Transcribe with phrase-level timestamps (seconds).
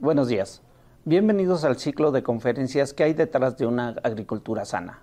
[0.00, 0.60] Buenos días.
[1.04, 5.02] Bienvenidos al ciclo de conferencias que hay detrás de una agricultura sana.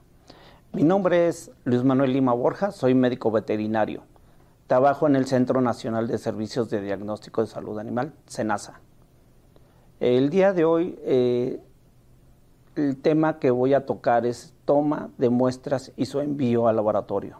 [0.74, 4.04] Mi nombre es Luis Manuel Lima Borja, soy médico veterinario.
[4.68, 8.82] Trabajo en el Centro Nacional de Servicios de Diagnóstico de Salud Animal, SENASA.
[10.00, 11.62] El día de hoy, eh,
[12.76, 17.40] el tema que voy a tocar es toma de muestras y su envío al laboratorio.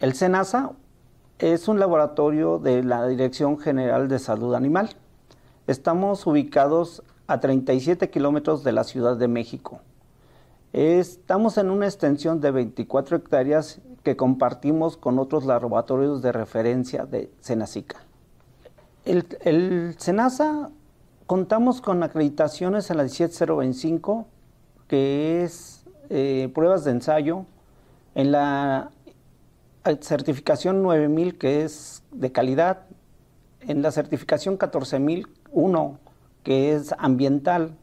[0.00, 0.72] El SENASA
[1.38, 4.96] es un laboratorio de la Dirección General de Salud Animal
[5.70, 9.78] Estamos ubicados a 37 kilómetros de la Ciudad de México.
[10.72, 17.30] Estamos en una extensión de 24 hectáreas que compartimos con otros laboratorios de referencia de
[17.38, 17.98] Senacica.
[19.04, 20.70] El, el Senasa
[21.26, 24.26] contamos con acreditaciones en la 17025,
[24.88, 27.46] que es eh, pruebas de ensayo,
[28.16, 28.90] en la
[30.00, 32.86] certificación 9000, que es de calidad,
[33.60, 35.98] en la certificación 14000, uno
[36.42, 37.76] que es ambiental,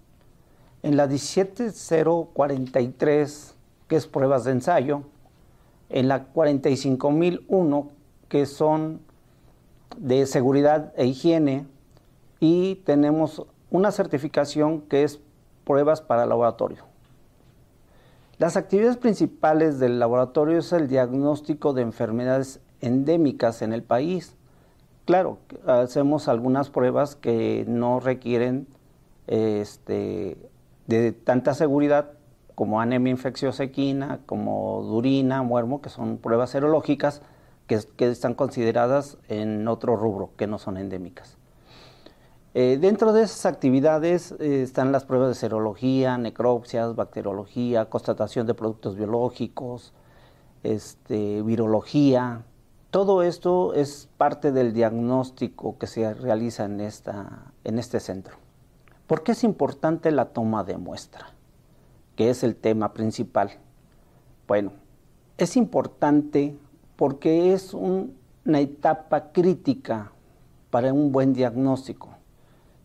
[0.84, 3.56] en la 17043,
[3.88, 5.04] que es pruebas de ensayo,
[5.90, 7.90] en la 45001,
[8.30, 9.02] que son
[9.98, 11.66] de seguridad e higiene,
[12.40, 15.20] y tenemos una certificación que es
[15.66, 16.86] pruebas para laboratorio.
[18.38, 24.37] Las actividades principales del laboratorio es el diagnóstico de enfermedades endémicas en el país,
[25.08, 28.68] Claro, hacemos algunas pruebas que no requieren
[29.28, 30.36] este,
[30.86, 32.12] de tanta seguridad
[32.56, 37.22] como anemia infecciosa equina, como durina, muermo, que son pruebas serológicas
[37.68, 41.38] que, están consideradas en otro rubro, que no son endémicas.
[42.54, 48.56] Eh, dentro de esas actividades eh, están las pruebas de serología, necropsias, bacteriología, constatación de
[48.56, 49.94] productos biológicos,
[50.64, 52.44] este, virología,
[52.92, 58.38] todo esto es parte del diagnóstico que se realiza en, esta, en este centro.
[59.08, 61.28] ¿Por qué es importante la toma de muestra?
[62.16, 63.52] Que es el tema principal.
[64.48, 64.72] Bueno,
[65.38, 66.58] es importante
[66.96, 70.12] porque es una etapa crítica
[70.70, 72.10] para un buen diagnóstico.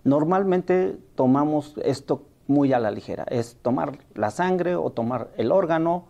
[0.05, 6.07] Normalmente tomamos esto muy a la ligera, es tomar la sangre o tomar el órgano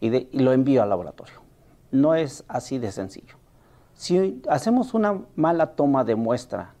[0.00, 1.45] y, y lo envío al laboratorio.
[1.96, 3.36] No es así de sencillo.
[3.94, 6.74] Si hacemos una mala toma de muestra,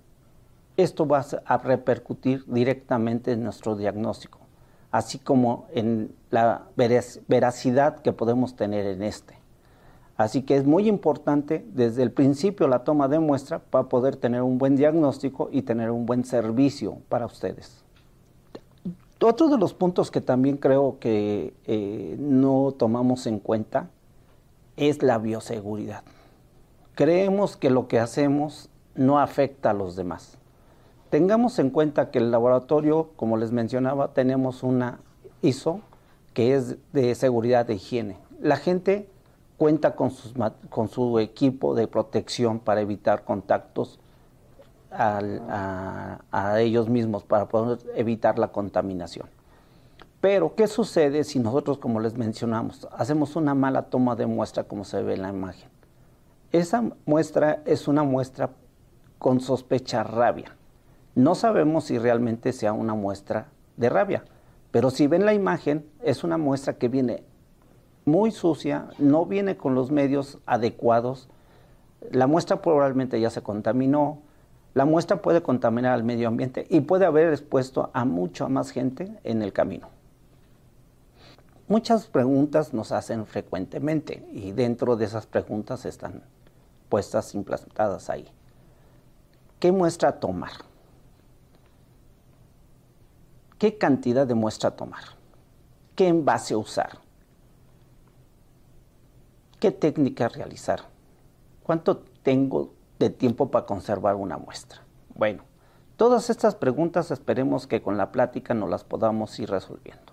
[0.76, 4.40] esto va a repercutir directamente en nuestro diagnóstico,
[4.90, 9.38] así como en la veracidad que podemos tener en este.
[10.18, 14.42] Así que es muy importante desde el principio la toma de muestra para poder tener
[14.42, 17.82] un buen diagnóstico y tener un buen servicio para ustedes.
[19.22, 23.88] Otro de los puntos que también creo que eh, no tomamos en cuenta
[24.76, 26.02] es la bioseguridad.
[26.94, 30.38] Creemos que lo que hacemos no afecta a los demás.
[31.10, 35.00] Tengamos en cuenta que el laboratorio, como les mencionaba, tenemos una
[35.42, 35.80] ISO
[36.34, 38.16] que es de seguridad de higiene.
[38.40, 39.08] La gente
[39.56, 43.98] cuenta con, su equipo de protección para evitar contactos
[44.90, 46.18] a
[46.58, 49.35] ellos mismos, para poder evitar la contaminación.
[50.28, 54.82] Pero, ¿qué sucede si nosotros, como les mencionamos, hacemos una mala toma de muestra como
[54.82, 55.70] se ve en la imagen?
[56.50, 58.50] Esa muestra es una muestra
[59.20, 60.56] con sospecha rabia.
[61.14, 64.24] No sabemos si realmente sea una muestra de rabia,
[64.72, 67.22] pero si ven la imagen, es una muestra que viene
[68.04, 71.28] muy sucia, no viene con los medios adecuados.
[72.10, 74.22] La muestra probablemente ya se contaminó,
[74.74, 79.20] la muestra puede contaminar al medio ambiente y puede haber expuesto a mucha más gente
[79.22, 79.94] en el camino.
[81.68, 86.22] Muchas preguntas nos hacen frecuentemente y dentro de esas preguntas están
[86.88, 88.28] puestas implantadas ahí.
[89.58, 90.52] ¿Qué muestra tomar?
[93.58, 95.02] ¿Qué cantidad de muestra tomar?
[95.96, 97.00] ¿Qué envase usar?
[99.58, 100.82] ¿Qué técnica realizar?
[101.64, 104.82] ¿Cuánto tengo de tiempo para conservar una muestra?
[105.16, 105.42] Bueno,
[105.96, 110.05] todas estas preguntas esperemos que con la plática nos las podamos ir resolviendo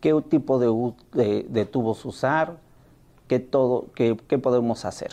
[0.00, 2.56] qué tipo de, tubos usar,
[3.28, 5.10] qué, todo, qué, podemos hacer.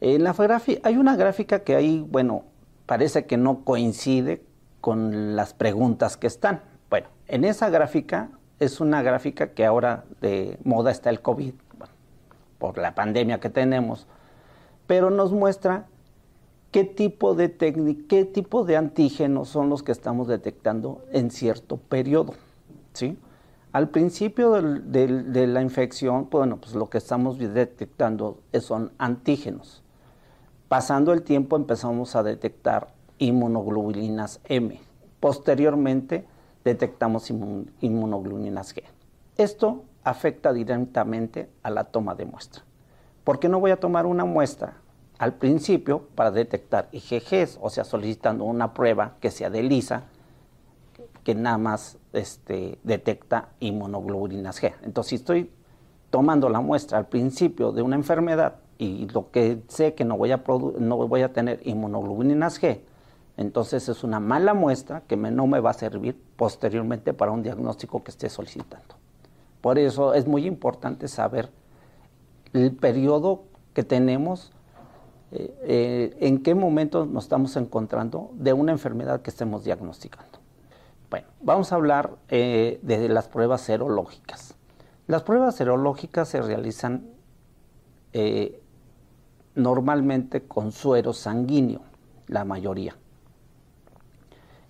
[0.00, 0.34] En la
[0.82, 2.44] hay una gráfica que ahí, bueno,
[2.86, 4.42] parece que no coincide
[4.80, 6.62] con las preguntas que están.
[6.90, 8.30] Bueno, en esa gráfica
[8.60, 11.54] es una gráfica que ahora de moda está el COVID,
[12.58, 14.06] por la pandemia que tenemos,
[14.86, 15.86] pero nos muestra
[16.70, 21.76] qué tipo de técnica, qué tipo de antígenos son los que estamos detectando en cierto
[21.76, 22.34] periodo,
[22.92, 23.16] ¿sí?
[23.74, 29.82] Al principio de la infección, bueno, pues lo que estamos detectando son antígenos.
[30.68, 34.80] Pasando el tiempo empezamos a detectar inmunoglobulinas M.
[35.18, 36.24] posteriormente
[36.62, 37.28] detectamos
[37.80, 38.84] inmunoglobulinas G.
[39.36, 42.62] Esto afecta directamente a la toma de muestra.
[43.24, 44.76] ¿Por qué no voy a tomar una muestra
[45.18, 50.04] al principio para detectar IgGs, o sea, solicitando una prueba que sea de lisa,
[51.24, 54.72] que nada más este, detecta inmunoglobulinas G?
[54.82, 55.50] Entonces, si estoy
[56.10, 60.32] tomando la muestra al principio de una enfermedad y lo que sé que no voy
[60.32, 60.42] a,
[60.78, 62.80] no voy a tener inmunoglobulinas G,
[63.36, 68.02] entonces es una mala muestra que no me va a servir posteriormente para un diagnóstico
[68.04, 68.94] que esté solicitando.
[69.60, 71.50] Por eso es muy importante saber
[72.52, 74.52] el periodo que tenemos,
[75.32, 80.33] eh, eh, en qué momento nos estamos encontrando de una enfermedad que estemos diagnosticando.
[81.14, 84.56] Bueno, vamos a hablar eh, de las pruebas serológicas.
[85.06, 87.06] Las pruebas serológicas se realizan
[89.54, 91.82] normalmente con suero sanguíneo,
[92.26, 92.96] la mayoría.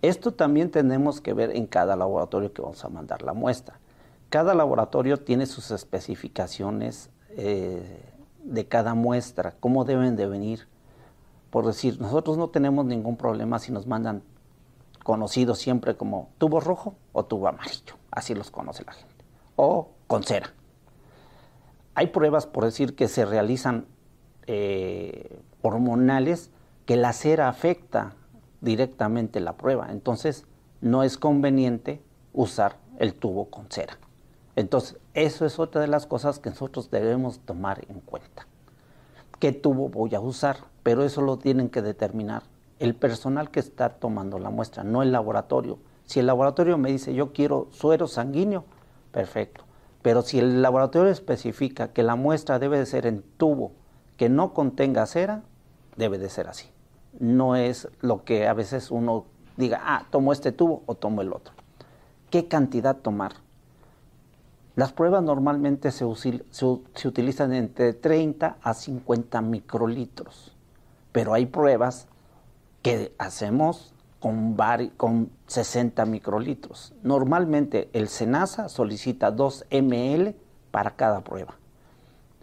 [0.02, 3.80] Esto también tenemos que ver en cada laboratorio que vamos a mandar la muestra.
[4.28, 8.02] Cada laboratorio tiene sus especificaciones eh,
[8.42, 10.68] de cada muestra, cómo deben de venir.
[11.48, 14.22] Por decir, nosotros no tenemos ningún problema si nos mandan
[15.04, 19.24] conocidos siempre como tubo rojo o tubo amarillo, así los conoce la gente,
[19.54, 20.52] o con cera.
[21.94, 23.86] Hay pruebas, por decir, que se realizan
[24.48, 26.50] eh, hormonales
[26.86, 28.14] que la cera afecta
[28.60, 29.92] directamente la prueba.
[29.92, 30.44] Entonces,
[30.80, 32.02] no es conveniente
[32.32, 33.98] usar el tubo con cera.
[34.56, 38.46] Entonces, eso es otra de las cosas que nosotros debemos tomar en cuenta.
[39.38, 40.56] ¿Qué tubo voy a usar?
[40.82, 42.42] Pero eso lo tienen que determinar
[42.84, 45.78] el personal que está tomando la muestra, no el laboratorio.
[46.04, 48.64] Si el laboratorio me dice yo quiero suero sanguíneo,
[49.10, 49.64] perfecto.
[50.02, 53.72] Pero si el laboratorio especifica que la muestra debe de ser en tubo
[54.16, 55.42] que no contenga cera,
[55.96, 56.74] debe de ser así
[57.18, 59.26] no es lo que a veces uno
[59.56, 61.54] diga, ah, tomo este tubo o tomo el otro.
[62.30, 63.34] ¿Qué cantidad tomar?
[64.76, 70.52] Las pruebas normalmente se, utilizan entre 30 a 50 microlitros,
[71.12, 72.08] pero hay pruebas
[72.84, 74.56] que hacemos con,
[74.98, 76.92] con 60 microlitros.
[77.02, 80.36] Normalmente el SENASA solicita 2 ml
[80.70, 81.54] para cada prueba.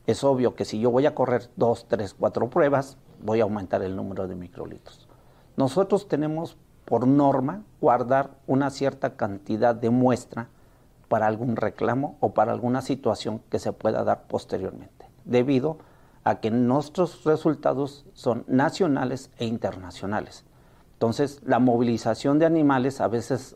[0.08, 3.84] Es obvio que si yo voy a correr 2, 3, 4 pruebas, voy a aumentar
[3.84, 5.08] el número de microlitros.
[5.58, 10.50] Nosotros tenemos por norma guardar una cierta cantidad de muestra
[11.08, 15.91] para algún reclamo o para alguna situación que se pueda dar posteriormente, debido a
[16.40, 20.46] que nuestros resultados son nacionales e internacionales.
[20.94, 23.56] Entonces, la movilización de animales a veces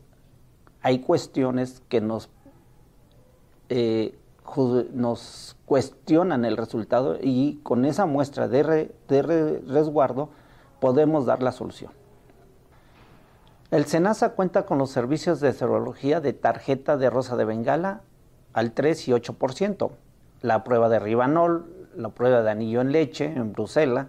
[0.82, 2.30] hay cuestiones que nos,
[3.70, 4.18] eh,
[5.66, 8.92] cuestionan el resultado y con esa muestra de,
[9.68, 10.30] resguardo
[10.80, 11.92] podemos dar la solución.
[13.72, 18.02] El SENASA cuenta con los servicios de serología de tarjeta de rosa de Bengala
[18.54, 19.90] al 3 y 8%,
[20.42, 24.08] la prueba de Ribanol, la prueba de anillo en leche en Bruselas,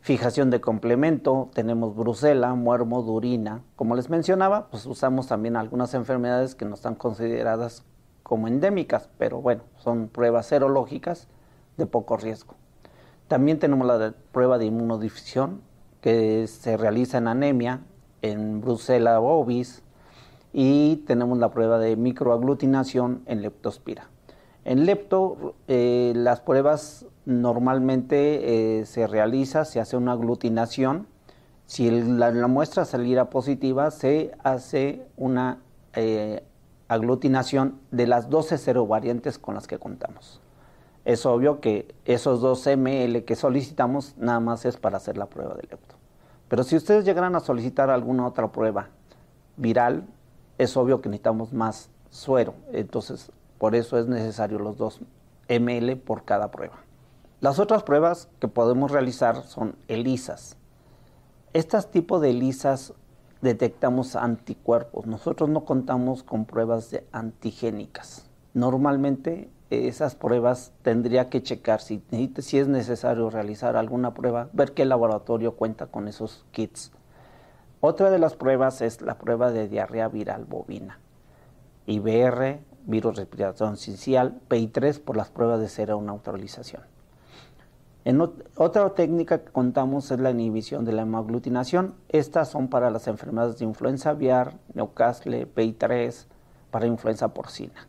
[0.00, 3.62] fijación de complemento, tenemos Brusela, muermo, durina.
[3.76, 7.84] Como les mencionaba, pues usamos también algunas enfermedades que no están consideradas
[8.22, 11.28] como endémicas, pero bueno, son pruebas serológicas
[11.76, 12.54] de poco riesgo.
[13.26, 15.60] También tenemos la prueba de inmunodifusión
[16.00, 17.80] que se realiza en anemia,
[18.22, 19.82] en Brucella ovis,
[20.52, 24.08] y tenemos la prueba de microaglutinación en leptospira.
[24.68, 31.06] En lepto, eh, las pruebas normalmente eh, se realiza, se hace una aglutinación.
[31.64, 35.62] Si la, muestra saliera positiva, se hace una
[35.94, 36.44] eh,
[36.86, 40.42] aglutinación de las 12 serovariantes con las que contamos.
[41.06, 45.54] Es obvio que esos 2 ml que solicitamos nada más es para hacer la prueba
[45.54, 45.94] de lepto.
[46.48, 48.90] Pero si ustedes llegaran a solicitar alguna otra prueba
[49.56, 50.06] viral,
[50.58, 52.52] es obvio que necesitamos más suero.
[52.70, 55.00] Entonces, por eso es necesario los 2
[55.48, 56.78] ml por cada prueba.
[57.40, 60.56] Las otras pruebas que podemos realizar son ELISAs.
[61.52, 62.94] Estos tipos de ELISAs
[63.40, 65.06] detectamos anticuerpos.
[65.06, 68.28] Nosotros no contamos con pruebas de antigénicas.
[68.54, 72.02] Normalmente esas pruebas tendría que checar si,
[72.38, 76.90] si es necesario realizar alguna prueba, ver qué laboratorio cuenta con esos kits.
[77.80, 80.98] Otra de las pruebas es la prueba de diarrea viral bovina.
[81.86, 86.82] IBR, virus respiratorio sincial, PI3 por las pruebas de neutralización.
[88.04, 91.94] En otra técnica que contamos es la inhibición de la hemoaglutinación.
[92.08, 96.24] Estas son para las enfermedades de influenza aviar, Newcastle, PI3,
[96.70, 97.86] para influenza porcina.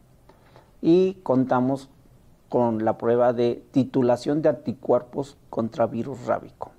[0.82, 1.90] Y contamos
[2.50, 6.72] con la prueba de titulación de anticuerpos contra virus rábico.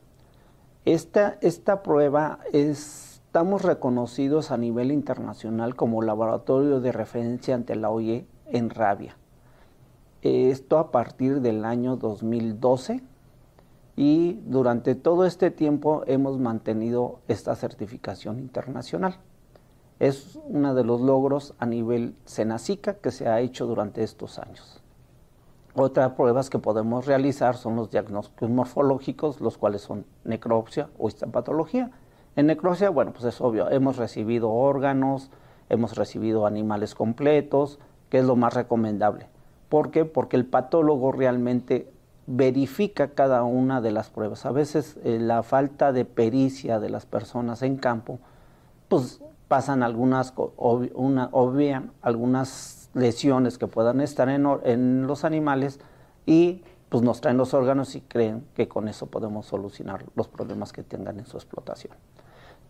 [0.85, 7.89] Esta, esta prueba es estamos reconocidos a nivel internacional como laboratorio de referencia ante la
[7.89, 9.17] OIE en rabia.
[10.23, 13.05] Esto a partir del año 2012
[13.95, 19.19] y durante todo este tiempo hemos mantenido esta certificación internacional.
[20.01, 24.83] Es uno de los logros a nivel Senacica que se ha hecho durante estos años.
[25.77, 31.93] Otras pruebas que podemos realizar son los diagnósticos morfológicos, los cuales son necropsia o histopatología.
[32.37, 35.31] En necropsia, bueno, pues es obvio, hemos recibido órganos,
[35.69, 39.29] hemos recibido animales completos, que es lo más recomendable.
[39.69, 40.05] ¿Por qué?
[40.05, 41.93] Porque el patólogo realmente
[42.27, 44.47] verifica cada una de las pruebas.
[44.47, 48.19] A veces eh, la falta de pericia de las personas en campo,
[48.89, 55.81] pues pasan algunas, una, obvian algunas lesiones que puedan estar en, en los animales
[56.27, 60.73] y pues nos traen los órganos y creen que con eso podemos solucionar los problemas
[60.73, 61.95] que tengan en su explotación.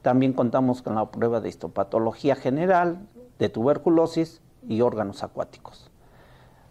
[0.03, 3.07] También contamos con la prueba de histopatología general,
[3.39, 5.91] de tuberculosis y órganos acuáticos.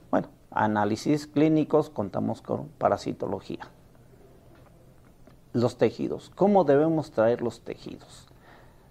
[0.09, 3.67] Bueno, análisis clínicos, contamos con parasitología.
[5.53, 6.31] Los tejidos.
[6.35, 8.27] ¿Cómo debemos traer los tejidos?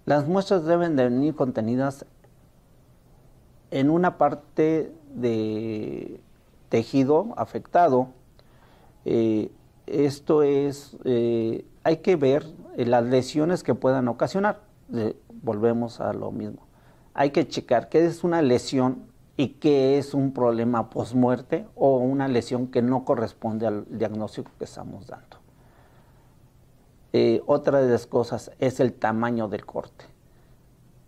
[0.05, 2.05] Las muestras deben de venir contenidas
[3.71, 6.19] en una parte de
[6.69, 8.07] tejido afectado.
[9.05, 9.51] Eh,
[9.87, 12.45] esto es, eh, hay que ver
[12.85, 14.61] las lesiones que puedan ocasionar.
[15.41, 16.67] volvemos a lo mismo.
[17.13, 22.27] Hay que checar qué es una lesión y qué es un problema post-muerte o una
[22.27, 25.37] lesión que no corresponde al diagnóstico que estamos dando.
[27.13, 30.05] Eh, otra de las cosas es el tamaño del corte.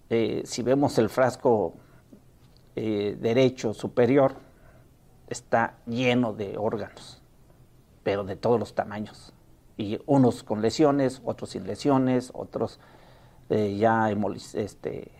[0.10, 1.74] Eh, si vemos el frasco
[2.76, 4.36] eh, derecho superior,
[5.28, 7.22] está lleno de órganos,
[8.04, 9.34] pero de todos los tamaños.
[9.82, 12.80] Y unos con lesiones, otros sin lesiones, otros
[13.50, 14.10] ya
[14.54, 15.12] este,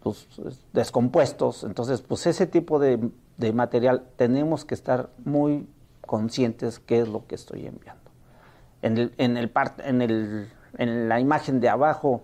[0.00, 0.28] pues,
[0.72, 1.64] descompuestos.
[1.64, 3.10] Entonces, pues ese tipo de,
[3.52, 5.66] material tenemos que estar muy
[6.06, 8.10] conscientes qué es lo que estoy enviando.
[8.80, 10.48] En, el, en, el en, el,
[10.78, 12.22] en la imagen de abajo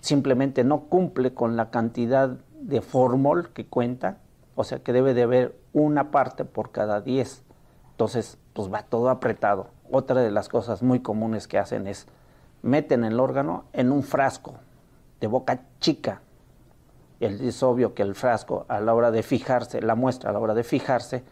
[0.00, 4.18] simplemente no cumple con la cantidad de formol que cuenta,
[4.54, 7.42] o sea que debe de haber una parte por cada 10.
[7.92, 9.68] Entonces, pues va todo apretado.
[9.90, 12.06] Otra de las cosas muy comunes que hacen es
[12.62, 14.54] meten el órgano en un frasco
[15.20, 16.22] de boca chica
[17.20, 20.54] es obvio que el frasco a la hora de fijarse, la muestra a la hora
[20.54, 21.24] de fijarse,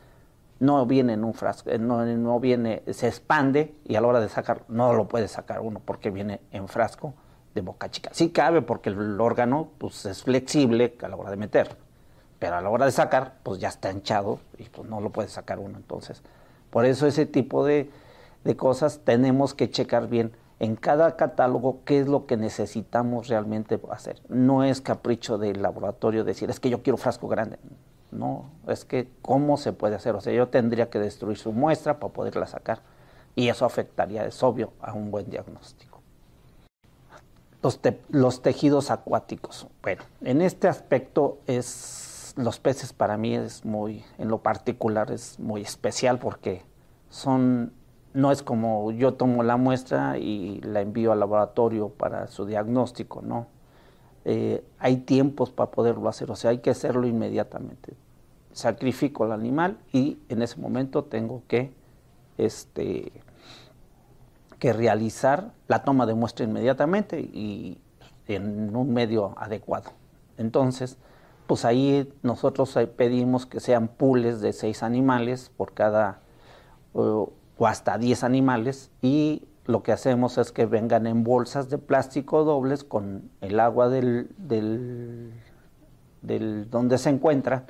[0.61, 4.29] no viene en un frasco, eh, no, viene, se expande y a la hora de
[4.29, 7.15] sacar no lo puede sacar uno porque viene en frasco
[7.55, 8.11] de boca chica.
[8.13, 11.77] Sí cabe porque el órgano pues, es flexible a la hora de meter,
[12.39, 15.29] pero a la hora de sacar pues ya está hinchado y pues no lo puede
[15.29, 15.77] sacar uno.
[15.77, 16.23] Entonces,
[16.71, 17.91] por eso ese tipo de,
[18.45, 23.81] de cosas tenemos que checar bien en cada catálogo qué es lo que necesitamos realmente
[23.91, 24.23] hacer.
[24.29, 27.59] No es capricho del laboratorio decir, es que yo quiero frasco grande.
[28.13, 30.15] No, es que cómo se puede hacer.
[30.15, 32.83] O sea, yo tendría que destruir su muestra para poderla sacar.
[33.35, 36.01] Y eso afectaría, es obvio, a un buen diagnóstico.
[37.63, 37.81] Los,
[38.11, 39.67] los tejidos acuáticos.
[39.83, 45.39] Bueno, en este aspecto es los peces para mí es muy, en lo particular es
[45.39, 46.63] muy especial porque
[47.11, 47.73] son
[48.15, 53.23] no es como yo tomo la muestra y la envío al laboratorio para su diagnóstico,
[53.23, 53.47] no.
[54.25, 57.95] Eh, hay tiempos para poderlo hacer, o sea, hay que hacerlo inmediatamente.
[58.53, 61.73] Sacrifico al animal y en ese momento tengo que,
[62.37, 63.13] este,
[64.59, 67.79] que realizar la toma de muestra inmediatamente y
[68.29, 69.91] en un medio adecuado.
[70.37, 70.99] Entonces,
[71.47, 76.21] pues ahí nosotros pedimos que sean pools de seis animales por cada
[77.67, 82.85] hasta 10 animales y lo que hacemos es que vengan en bolsas de plástico dobles
[82.85, 85.33] con el agua del, del,
[86.71, 87.65] donde se encuentran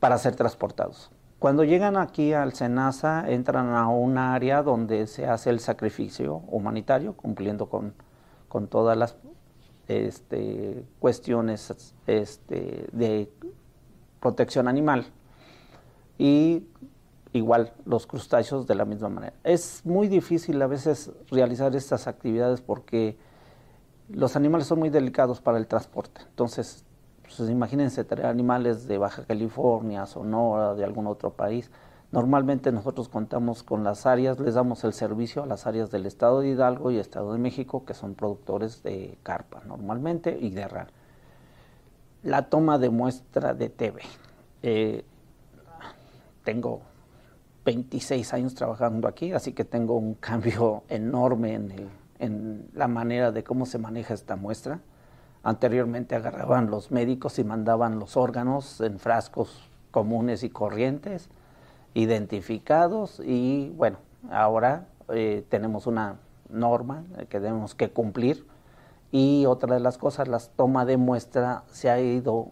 [0.00, 1.10] para ser transportados.
[1.38, 7.14] Cuando llegan aquí al Senasa entran a un área donde se hace el sacrificio humanitario,
[7.14, 7.92] cumpliendo con,
[8.48, 9.16] con todas las
[9.88, 13.30] este, cuestiones este, de
[14.20, 15.06] protección animal.
[16.16, 16.66] Y
[17.34, 19.34] igual los crustáceos de la misma manera.
[19.42, 23.18] Es muy difícil a veces realizar estas actividades porque
[24.08, 26.20] los animales son muy delicados para el transporte.
[26.30, 26.84] Entonces,
[27.22, 31.72] pues, imagínense tener animales de Baja California, Sonora, de algún otro país.
[32.12, 36.40] Normalmente nosotros contamos con las áreas, les damos el servicio a las áreas del Estado
[36.40, 40.86] de Hidalgo y Estado de México, que son productores de carpa normalmente y de ral.
[42.22, 44.02] La toma de muestra de TV.
[44.62, 45.04] Eh,
[46.44, 46.82] tengo
[47.64, 51.54] 26 años trabajando aquí, así que tengo un cambio enorme
[52.18, 54.80] en la manera de cómo se maneja esta muestra.
[55.42, 61.28] Anteriormente agarraban los médicos y mandaban los órganos en frascos comunes y corrientes,
[61.92, 63.98] identificados y bueno,
[64.30, 66.16] ahora eh, tenemos una
[66.48, 68.46] norma que tenemos que cumplir
[69.12, 72.50] y otra de las cosas, la toma de muestra se ha ido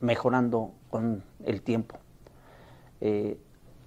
[0.00, 1.96] mejorando con el tiempo.
[3.00, 3.38] Eh,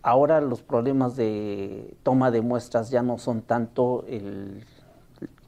[0.08, 4.66] ahora los problemas de toma de muestras ya no son tanto el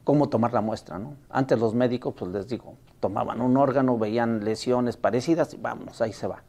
[0.03, 1.13] cómo tomar la muestra, ¿no?
[1.29, 6.11] Antes los médicos, pues les digo, tomaban un órgano, veían lesiones parecidas y vamos, ahí
[6.11, 6.43] se va.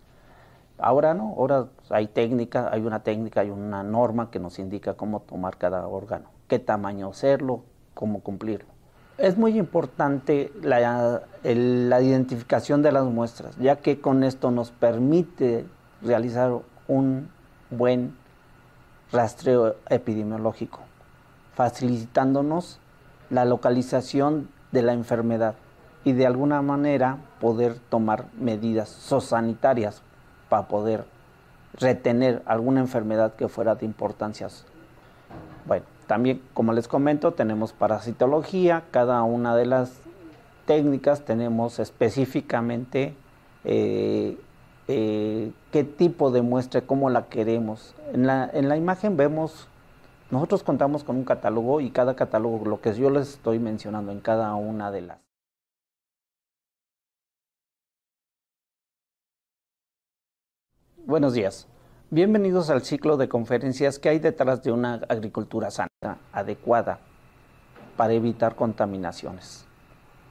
[0.78, 5.20] Ahora no, ahora hay técnica, hay una técnica, hay una norma que nos indica cómo
[5.20, 7.62] tomar cada órgano, qué tamaño hacerlo,
[7.94, 8.70] cómo cumplirlo.
[9.18, 15.64] Es muy importante la, la, identificación de las muestras, ya que con esto nos permite
[16.02, 17.28] realizar un
[17.70, 18.14] buen
[19.12, 20.80] rastreo epidemiológico,
[21.54, 22.78] facilitándonos
[23.30, 25.54] la localización de la enfermedad
[26.04, 30.02] y de alguna manera poder tomar medidas sosanitarias
[30.48, 31.04] para poder
[31.74, 34.48] retener alguna enfermedad que fuera de importancia.
[35.66, 39.92] Bueno, también, como les comento, tenemos parasitología, cada una de las
[40.66, 43.14] técnicas tenemos específicamente
[43.64, 44.38] eh,
[44.92, 47.94] eh, qué tipo de muestra, cómo la queremos.
[48.12, 49.68] En la, en la imagen vemos,
[50.32, 54.18] nosotros contamos con un catálogo y cada catálogo, lo que yo les estoy mencionando en
[54.18, 55.18] cada una de las.
[61.06, 61.68] Buenos días.
[62.10, 66.98] Bienvenidos al ciclo de conferencias que hay detrás de una agricultura sana, adecuada,
[67.96, 69.66] para evitar contaminaciones.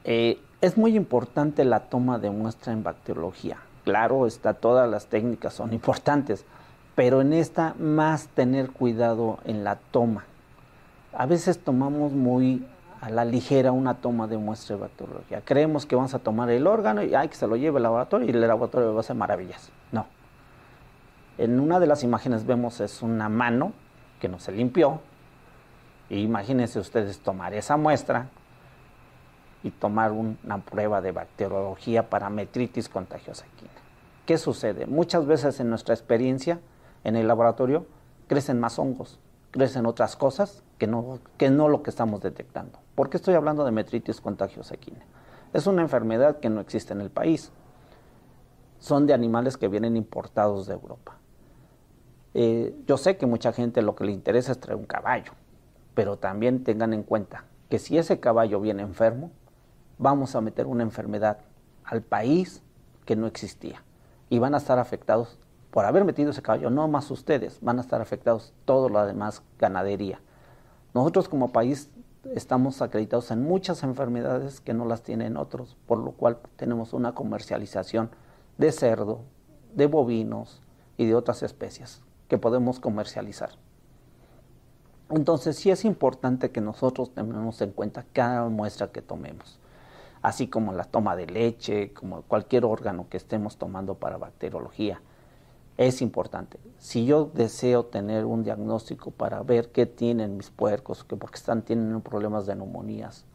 [0.04, 3.60] Eh, es muy importante la toma de muestra en bacteriología.
[3.84, 6.46] Claro, está, todas las técnicas son importantes,
[6.96, 10.26] pero en esta más tener cuidado en la toma.
[11.14, 12.66] A veces tomamos muy
[13.02, 15.42] a la ligera una toma de muestra de bacteriología.
[15.46, 18.28] Creemos que vamos a tomar el órgano y hay que se lo lleve al laboratorio
[18.28, 19.72] y el laboratorio va a hacer maravillas.
[19.92, 20.06] No
[21.40, 23.72] en una de las imágenes vemos es una mano
[24.20, 25.00] que no se limpió.
[26.10, 28.28] imagínense ustedes tomar esa muestra
[29.64, 33.69] y tomar una prueba de bacteriología para metritis contagiosa equina.
[34.30, 34.86] ¿Qué sucede?
[34.86, 36.60] Muchas veces en nuestra experiencia
[37.04, 37.88] en el laboratorio
[38.28, 42.78] crecen más hongos, crecen otras cosas que no, que no lo que estamos detectando.
[42.94, 45.04] ¿Por qué estoy hablando de metritis contagiosa equina?
[45.52, 47.52] Es una enfermedad que no existe en el país.
[48.78, 51.18] Son de animales que vienen importados de Europa.
[52.36, 55.32] Eh, yo sé que mucha gente lo que le interesa es traer un caballo,
[55.96, 59.32] pero también tengan en cuenta que si ese caballo viene enfermo,
[59.98, 61.40] vamos a meter una enfermedad
[61.84, 62.62] al país
[63.06, 63.82] que no existía
[64.30, 65.38] y van a estar afectados
[65.72, 69.44] por haber metido ese caballo, no más ustedes, van a estar afectados todo lo demás
[69.60, 70.20] ganadería.
[70.94, 71.90] Nosotros como país
[72.36, 77.14] estamos acreditados en muchas enfermedades que no las tienen otros, por lo cual tenemos una
[77.14, 78.10] comercialización
[78.58, 79.22] de cerdo,
[79.76, 80.62] de bovinos
[80.98, 83.52] y de otras especies que podemos comercializar.
[85.10, 89.60] Entonces sí es importante que nosotros tengamos en cuenta cada muestra que tomemos,
[90.22, 95.02] así como la toma de leche, como cualquier órgano que estemos tomando para bacteriología.
[95.78, 96.60] Es importante.
[96.78, 101.62] Si yo deseo tener un diagnóstico para ver qué tienen mis puercos, que porque están
[101.62, 103.26] tienen problemas de neumonías,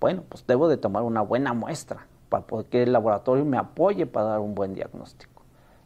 [0.00, 4.26] bueno, pues debo de tomar una buena muestra para que el laboratorio me apoye para
[4.26, 5.34] dar un buen diagnóstico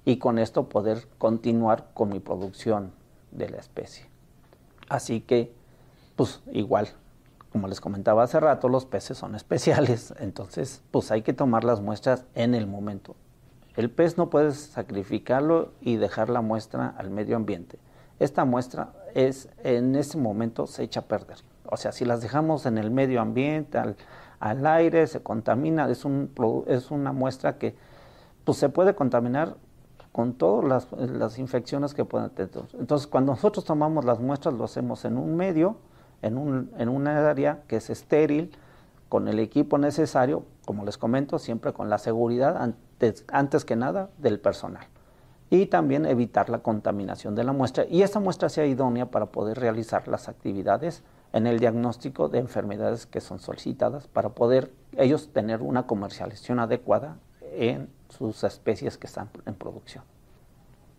[0.04, 2.92] y con esto poder continuar con mi producción
[3.30, 4.06] de la especie.
[4.88, 5.52] Así que,
[6.16, 6.88] pues igual,
[7.50, 11.80] como les comentaba hace rato, los peces son especiales, entonces pues hay que tomar las
[11.80, 13.16] muestras en el momento.
[13.76, 17.78] El pez no puedes sacrificarlo y dejar la muestra al medio ambiente.
[18.18, 21.38] Esta muestra es en ese momento se echa a perder.
[21.64, 23.96] O sea, si las dejamos en el medio ambiente, al,
[24.40, 26.32] al aire, se contamina, es, un,
[26.66, 27.76] es una muestra que
[28.44, 29.56] pues, se puede contaminar
[30.12, 32.64] con todas las, infecciones que pueden tener.
[32.78, 35.76] Entonces, cuando nosotros tomamos las muestras, lo hacemos en un medio,
[36.22, 38.52] en un, en una área que es estéril,
[39.09, 44.11] con el equipo necesario, como les comento, siempre con la seguridad antes, antes que nada
[44.18, 44.87] del personal.
[45.50, 47.87] Y también evitar la contaminación de la muestra.
[47.88, 51.02] Y esta muestra sea idónea para poder realizar las actividades
[51.33, 57.16] en el diagnóstico de enfermedades que son solicitadas para poder ellos tener una comercialización adecuada
[57.40, 60.04] en sus especies que están en producción.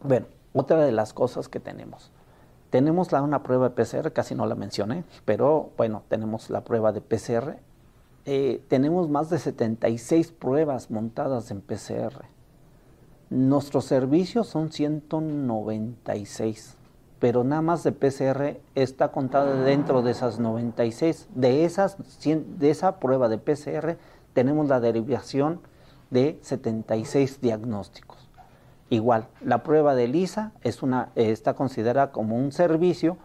[0.01, 2.11] Bueno, otra de las cosas que tenemos.
[2.69, 6.91] Tenemos la, una prueba de PCR, casi no la mencioné, pero bueno, tenemos la prueba
[6.91, 7.57] de PCR.
[8.25, 12.25] Eh, tenemos más de 76 pruebas montadas en PCR.
[13.29, 16.79] Nuestros servicios son 196
[17.19, 21.27] pero nada más de PCR está contada dentro de esas 96.
[21.35, 23.97] De, esas, de esa prueba de PCR
[24.33, 25.59] tenemos la derivación
[26.09, 28.18] de 76 diagnósticos.
[28.89, 33.17] Igual, la prueba de LISA es una, está considerada como un servicio,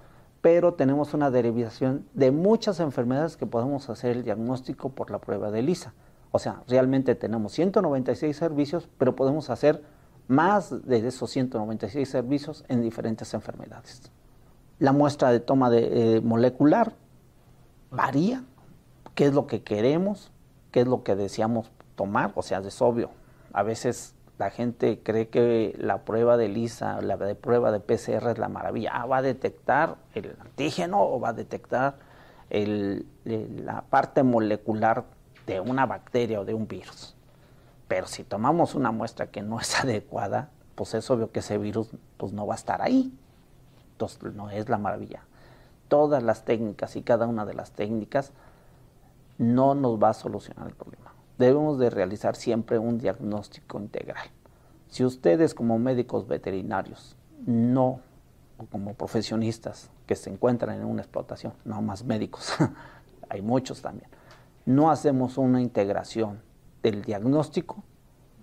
[0.43, 5.51] pero tenemos una derivación de muchas enfermedades que podemos hacer el diagnóstico por la prueba
[5.51, 5.95] de LISA.
[6.33, 9.83] O sea, realmente tenemos 196 servicios, pero podemos hacer
[10.29, 14.11] más de esos 196 servicios en diferentes enfermedades.
[14.79, 16.95] La muestra de toma de, eh, molecular
[17.91, 18.45] varía,
[19.15, 20.31] qué es lo que queremos,
[20.73, 23.11] qué es lo que deseamos tomar, o sea, es obvio.
[23.53, 28.31] A veces la gente cree que la prueba de LISA, la de prueba de PCR
[28.31, 28.91] es la maravilla.
[28.93, 31.97] Ah, va a detectar el antígeno o va a detectar
[32.51, 35.05] la parte molecular
[35.47, 37.15] de una bacteria o de un virus.
[37.87, 41.91] Pero si tomamos una muestra que no es adecuada, pues es obvio que ese virus
[42.17, 43.17] pues, no va a estar ahí.
[43.93, 45.23] Entonces no es la maravilla.
[45.87, 48.33] Todas las técnicas y cada una de las técnicas
[49.39, 54.27] no nos va a solucionar el problema debemos de realizar siempre un diagnóstico integral.
[54.89, 57.17] Si ustedes como médicos veterinarios
[57.47, 58.01] no,
[58.59, 62.55] o como profesionistas que se encuentran en una explotación, no más médicos,
[63.29, 64.09] hay muchos también,
[64.67, 66.41] no hacemos una integración
[66.83, 67.83] del diagnóstico,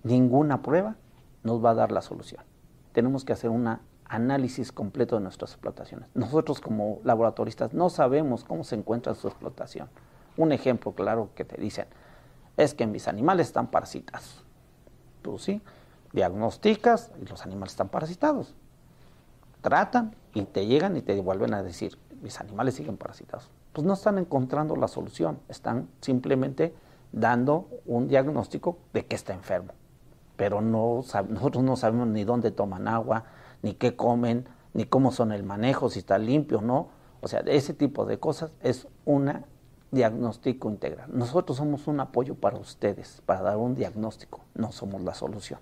[0.02, 0.96] ninguna prueba
[1.42, 2.44] nos va a dar la solución.
[2.92, 6.08] Tenemos que hacer un análisis completo de nuestras explotaciones.
[6.14, 9.88] Nosotros como laboratoristas no sabemos cómo se encuentra su explotación.
[10.36, 11.86] Un ejemplo claro que te dicen,
[12.56, 14.44] es que mis animales están parasitados.
[15.22, 15.62] Tú sí,
[16.12, 18.54] diagnosticas y los animales están parasitados.
[19.60, 23.50] Tratan y te llegan y te vuelven a decir, mis animales siguen parasitados.
[23.72, 26.74] Pues no están encontrando la solución, están simplemente
[27.12, 29.72] dando un diagnóstico de que está enfermo.
[30.36, 33.24] Pero no, nosotros no sabemos ni dónde toman agua,
[33.62, 36.88] ni qué comen, ni cómo son el manejo, si está limpio o no.
[37.20, 39.44] O sea, ese tipo de cosas es una
[39.92, 41.08] diagnóstico integral.
[41.12, 45.60] Nosotros somos un apoyo para ustedes, para dar un diagnóstico, no somos la solución.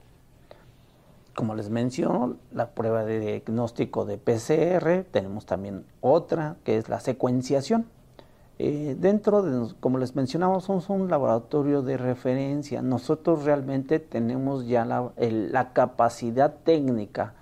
[1.35, 7.01] Como les menciono, la prueba de diagnóstico de PCR, tenemos también otra que es la
[7.01, 7.87] secuenciación.
[8.59, 12.83] Eh, dentro de, como les mencionamos, somos un laboratorio de referencia.
[12.83, 17.35] Nosotros realmente tenemos ya la, la capacidad técnica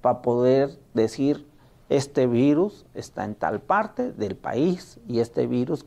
[0.00, 1.46] para poder decir
[1.88, 5.84] este virus está en tal parte del país y este virus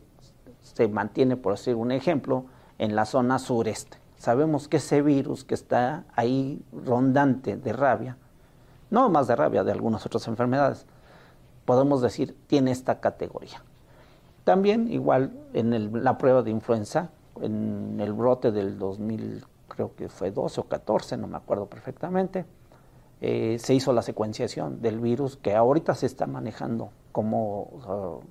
[0.74, 2.46] se mantiene, por decir un ejemplo,
[2.78, 3.98] en la zona sureste.
[4.16, 8.16] Sabemos que ese virus que está ahí rondante de rabia,
[8.90, 10.86] no más de rabia, de algunas otras enfermedades,
[11.64, 13.62] podemos decir tiene esta categoría.
[14.44, 20.30] También igual en la prueba de influenza, en el brote del 2000, creo que fue
[20.30, 22.46] 12 o 14, no me acuerdo perfectamente,
[23.20, 28.22] eh, se hizo la secuenciación del virus que ahorita se está manejando como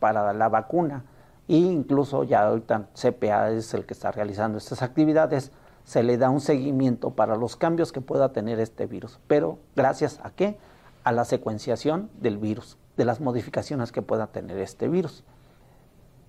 [0.00, 1.04] para la vacuna
[1.48, 5.52] e incluso ya ahorita CPA es el que está realizando estas actividades,
[5.84, 9.20] se le da un seguimiento para los cambios que pueda tener este virus.
[9.26, 10.56] Pero gracias a qué?
[11.04, 15.24] A la secuenciación del virus, de las modificaciones que pueda tener este virus.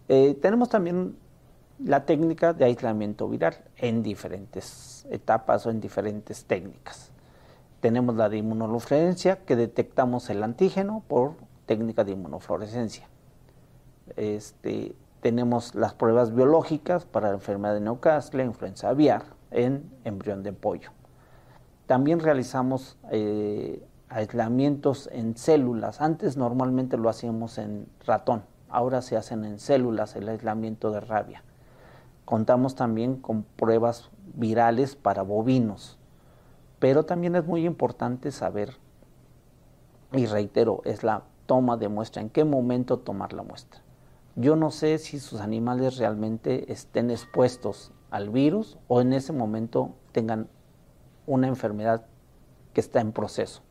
[0.10, 1.17] Eh, tenemos también
[1.84, 7.12] la técnica de aislamiento viral en diferentes etapas o en diferentes técnicas.
[7.80, 13.08] Tenemos la de inmunofluorescencia, que detectamos el antígeno por técnica de inmunofluorescencia.
[14.15, 20.53] Este, tenemos las pruebas biológicas para la enfermedad de Newcastle, influenza aviar en embrión de
[20.53, 20.91] pollo.
[21.88, 25.99] También realizamos eh, aislamientos en células.
[25.99, 31.41] Antes normalmente lo hacíamos en ratón, ahora se hacen en células el aislamiento de rabia.
[32.25, 35.97] Contamos también con pruebas virales para bovinos,
[36.77, 38.75] pero también es muy importante saber,
[40.11, 43.85] y reitero, es la toma de muestra, en qué momento tomar la muestra.
[44.36, 49.95] Yo no sé si sus animales realmente estén expuestos al virus o en ese momento
[50.12, 50.50] tengan
[51.26, 52.06] una enfermedad
[52.74, 53.62] que está en proceso.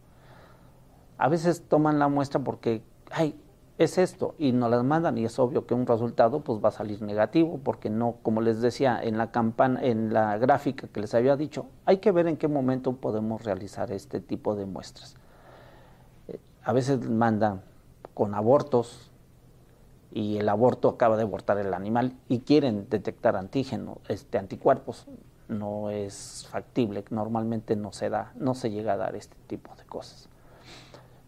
[1.18, 3.38] A veces toman la muestra porque, ay,
[3.76, 6.72] es esto, y nos las mandan y es obvio que un resultado pues va a
[6.72, 11.14] salir negativo, porque no, como les decía en la campana, en la gráfica que les
[11.14, 15.16] había dicho, hay que ver en qué momento podemos realizar este tipo de muestras.
[16.28, 17.62] Eh, a veces mandan
[18.14, 19.10] con abortos,
[20.14, 25.08] y el aborto acaba de abortar el animal y quieren detectar antígeno, este, anticuerpos,
[25.48, 29.84] no es factible, normalmente no se da, no se llega a dar este tipo de
[29.84, 30.28] cosas.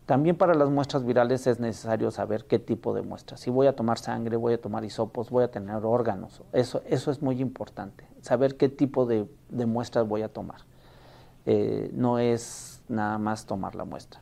[0.06, 3.40] También para las muestras virales es necesario saber qué tipo de muestras.
[3.40, 6.42] Si voy a tomar sangre, voy a tomar hisopos, voy a tener órganos.
[6.52, 8.06] Eso, eso es muy importante.
[8.20, 9.26] Saber qué tipo de,
[9.66, 10.60] muestras voy a tomar.
[11.44, 14.20] Eh, no es nada más tomar la muestra.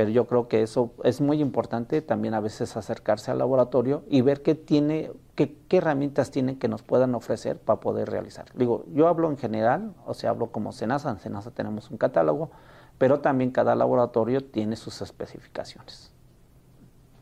[0.00, 4.22] Pero yo creo que eso es muy importante también a veces acercarse al laboratorio y
[4.22, 8.46] ver qué tiene, qué, herramientas tienen que nos puedan ofrecer para poder realizar.
[8.54, 12.50] Digo, yo hablo en general, o sea, hablo como Senasa, en Senasa tenemos un catálogo,
[12.96, 16.10] pero también cada laboratorio tiene sus especificaciones.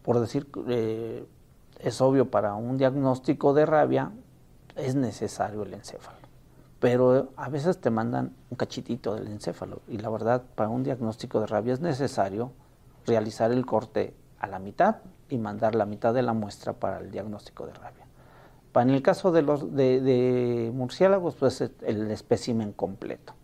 [0.02, 1.26] Por decir, eh,
[1.80, 4.12] es obvio, para un diagnóstico de rabia
[4.76, 6.28] es necesario el encéfalo,
[6.78, 11.40] pero a veces te mandan un cachitito del encéfalo y la verdad, para un diagnóstico
[11.40, 12.52] de rabia es necesario
[13.08, 17.10] realizar el corte a la mitad y mandar la mitad de la muestra para el
[17.10, 18.08] diagnóstico de rabia.
[18.74, 23.34] En el caso de los de, murciélagos, pues el espécimen completo.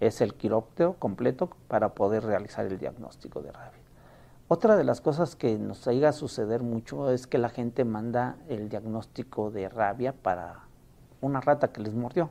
[0.00, 3.82] Es el quiróptero completo para poder realizar el diagnóstico de rabia.
[4.48, 8.36] Otra de las cosas que nos llega a suceder mucho es que la gente manda
[8.48, 10.64] el diagnóstico de rabia para
[11.20, 12.30] una rata que les mordió.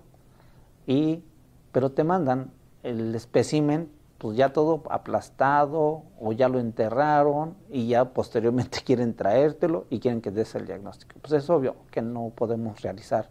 [0.88, 1.24] Y,
[1.72, 2.52] pero te mandan
[2.84, 3.90] el espécimen
[4.22, 10.22] pues ya todo aplastado o ya lo enterraron y ya posteriormente quieren traértelo y quieren
[10.22, 11.16] que des el diagnóstico.
[11.20, 13.30] Pues es obvio que no podemos realizar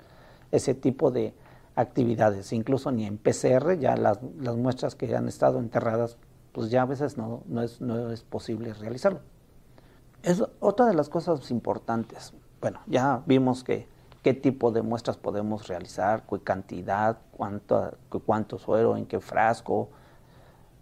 [0.50, 1.32] ese tipo de
[1.76, 6.16] actividades, incluso ni en PCR, ya las, las muestras que han estado enterradas,
[6.50, 9.20] pues ya a veces no, no, es, no es posible realizarlo.
[10.24, 12.32] Es otra de las cosas importantes.
[12.60, 13.86] Bueno, ya vimos que
[14.24, 19.88] qué tipo de muestras podemos realizar, qué cantidad, cuánto, cuánto suero, en qué frasco,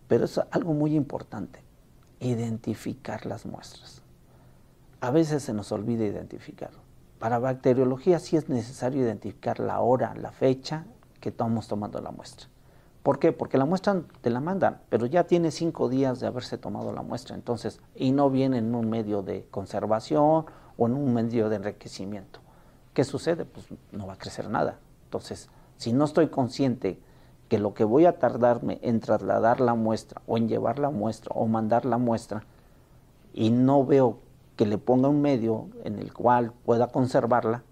[0.08, 1.62] pero es algo muy importante,
[2.20, 4.02] identificar las muestras.
[5.00, 6.70] A veces se nos olvida identificar.
[7.18, 10.86] Para bacteriología sí es necesario identificar la hora, la fecha
[11.20, 12.48] que estamos tomando la muestra.
[13.02, 13.32] ¿Por qué?
[13.32, 17.02] Porque la muestra te la mandan, pero ya tiene cinco días de haberse tomado la
[17.02, 21.56] muestra, entonces, y no viene en un medio de conservación o en un medio de
[21.56, 22.40] enriquecimiento.
[22.94, 23.44] ¿Qué sucede?
[23.44, 24.78] Pues no va a crecer nada.
[25.04, 27.00] Entonces, si no estoy consciente
[27.48, 31.32] que lo que voy a tardarme en trasladar la muestra o en llevar la muestra
[31.34, 32.44] o mandar la muestra
[33.32, 34.18] y no veo
[34.56, 37.62] que le ponga un medio en el cual pueda conservarla,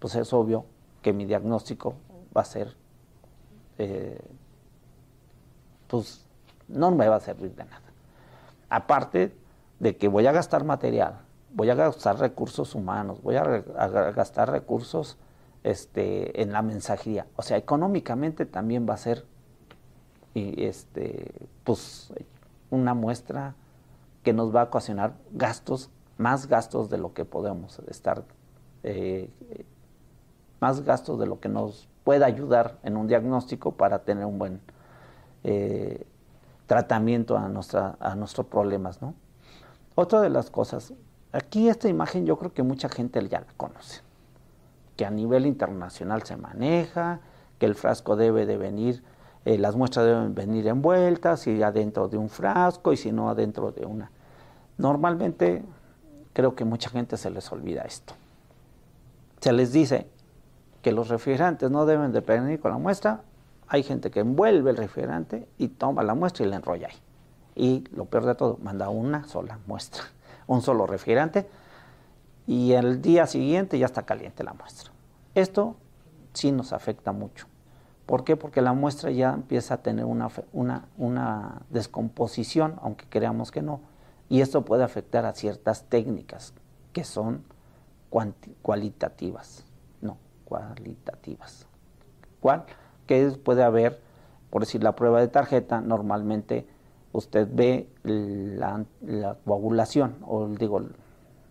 [0.00, 0.64] pues es obvio
[1.00, 1.94] que mi diagnóstico
[2.36, 2.74] va a ser,
[3.78, 4.20] eh,
[5.86, 6.26] pues
[6.68, 7.82] no me va a servir de nada.
[8.68, 9.34] Aparte
[9.78, 11.20] de que voy a gastar material,
[11.54, 15.18] voy a gastar recursos humanos, voy a, gastar recursos
[15.64, 17.26] este, en la mensajería.
[17.36, 19.24] O sea, económicamente también va a ser
[20.34, 21.30] y este,
[21.64, 22.12] pues,
[22.70, 23.54] una muestra
[24.22, 28.24] que nos va a ocasionar gastos, más gastos de lo que podemos estar,
[28.82, 29.28] eh,
[30.60, 34.60] más gastos de lo que nos pueda ayudar en un diagnóstico para tener un buen
[35.44, 36.06] eh,
[36.66, 39.02] tratamiento a, nuestra, a nuestros problemas.
[39.02, 39.14] ¿no?
[39.94, 40.94] Otra de las cosas,
[41.32, 44.00] aquí esta imagen yo creo que mucha gente ya la conoce
[44.96, 47.20] que a nivel internacional se maneja,
[47.58, 49.02] que el frasco debe de venir,
[49.44, 53.72] eh, las muestras deben venir envueltas, y adentro de un frasco y si no adentro
[53.72, 54.10] de una.
[54.78, 55.62] Normalmente
[56.32, 58.14] creo que mucha gente se les olvida esto.
[59.40, 60.06] Se les dice
[60.82, 63.22] que los refrigerantes no deben de venir con la muestra,
[63.68, 66.96] hay gente que envuelve el refrigerante y toma la muestra y la enrolla ahí.
[67.54, 70.02] Y lo peor de todo, manda una sola muestra,
[70.46, 71.46] un solo refrigerante
[72.46, 74.92] y el día siguiente ya está caliente la muestra.
[75.34, 75.76] Esto
[76.32, 77.46] sí nos afecta mucho.
[78.06, 78.36] ¿Por qué?
[78.36, 80.28] Porque la muestra ya empieza a tener una,
[80.98, 83.80] una, descomposición, aunque creamos que no.
[84.28, 86.52] Y esto puede afectar a ciertas técnicas
[86.92, 87.44] que son
[88.60, 89.64] cualitativas,
[90.00, 91.66] no, cualitativas.
[92.40, 92.64] ¿Cuál?
[93.06, 94.00] Que puede haber,
[94.50, 96.66] por decir, la prueba de tarjeta, normalmente
[97.12, 100.82] usted ve la, la coagulación, o digo,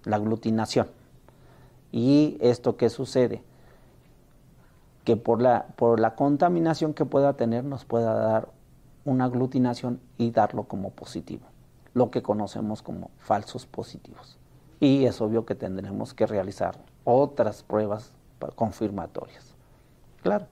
[0.04, 0.88] la aglutinación.
[1.92, 3.44] ¿Y esto qué sucede?
[5.04, 8.50] Que por la, por la contaminación que pueda tener nos pueda dar
[9.04, 11.46] una aglutinación y darlo como positivo,
[11.94, 14.38] lo que conocemos como falsos positivos.
[14.80, 18.12] Y es obvio que tendremos que realizar otras pruebas
[18.56, 19.56] confirmatorias.
[20.22, 20.48] Claro,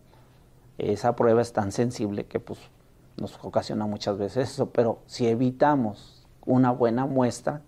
[0.78, 2.60] esa prueba es tan sensible que pues,
[3.18, 7.62] nos ocasiona muchas veces eso, pero si evitamos una buena muestra,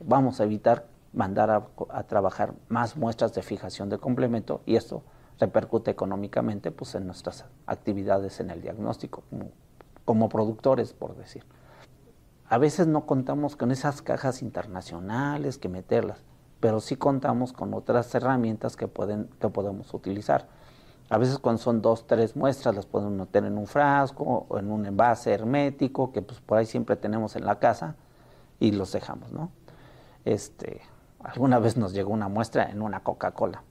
[0.00, 5.02] vamos a evitar mandar a, trabajar más muestras de fijación de complemento y esto
[5.38, 9.50] repercute económicamente pues, en nuestras actividades en el diagnóstico, como,
[10.04, 11.44] como productores, por decir.
[12.48, 16.22] A veces no contamos con esas cajas internacionales que meterlas,
[16.60, 20.46] pero sí contamos con otras herramientas que, pueden, que podemos utilizar.
[21.10, 24.70] A veces cuando son dos, tres muestras las podemos meter en un frasco o en
[24.70, 27.96] un envase hermético que pues por ahí siempre tenemos en la casa
[28.58, 29.50] y los dejamos, ¿no?
[30.24, 30.80] Este,
[31.24, 33.62] Alguna vez nos llegó una muestra en una Coca-Cola,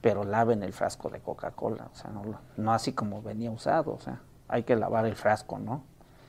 [0.00, 2.10] pero laven el frasco de Coca-Cola, o sea,
[2.56, 5.82] no, así como venía usado, o sea, hay que lavar el frasco, ¿no?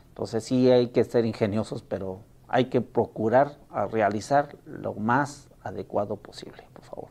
[0.09, 2.19] Entonces sí hay que ser ingeniosos, pero
[2.51, 3.57] Hay que procurar
[3.91, 7.09] realizar lo más adecuado posible, por favor.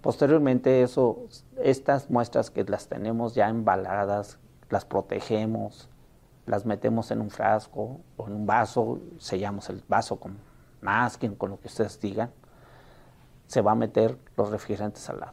[0.00, 1.26] Posteriormente eso,
[1.62, 4.38] estas muestras que las tenemos ya embaladas,
[4.70, 5.90] las protegemos,
[6.46, 10.38] las metemos en un frasco o en un vaso, sellamos el vaso con
[10.80, 12.30] masking, con lo que ustedes digan,
[13.50, 15.32] se va a meter los refrigerantes al lado.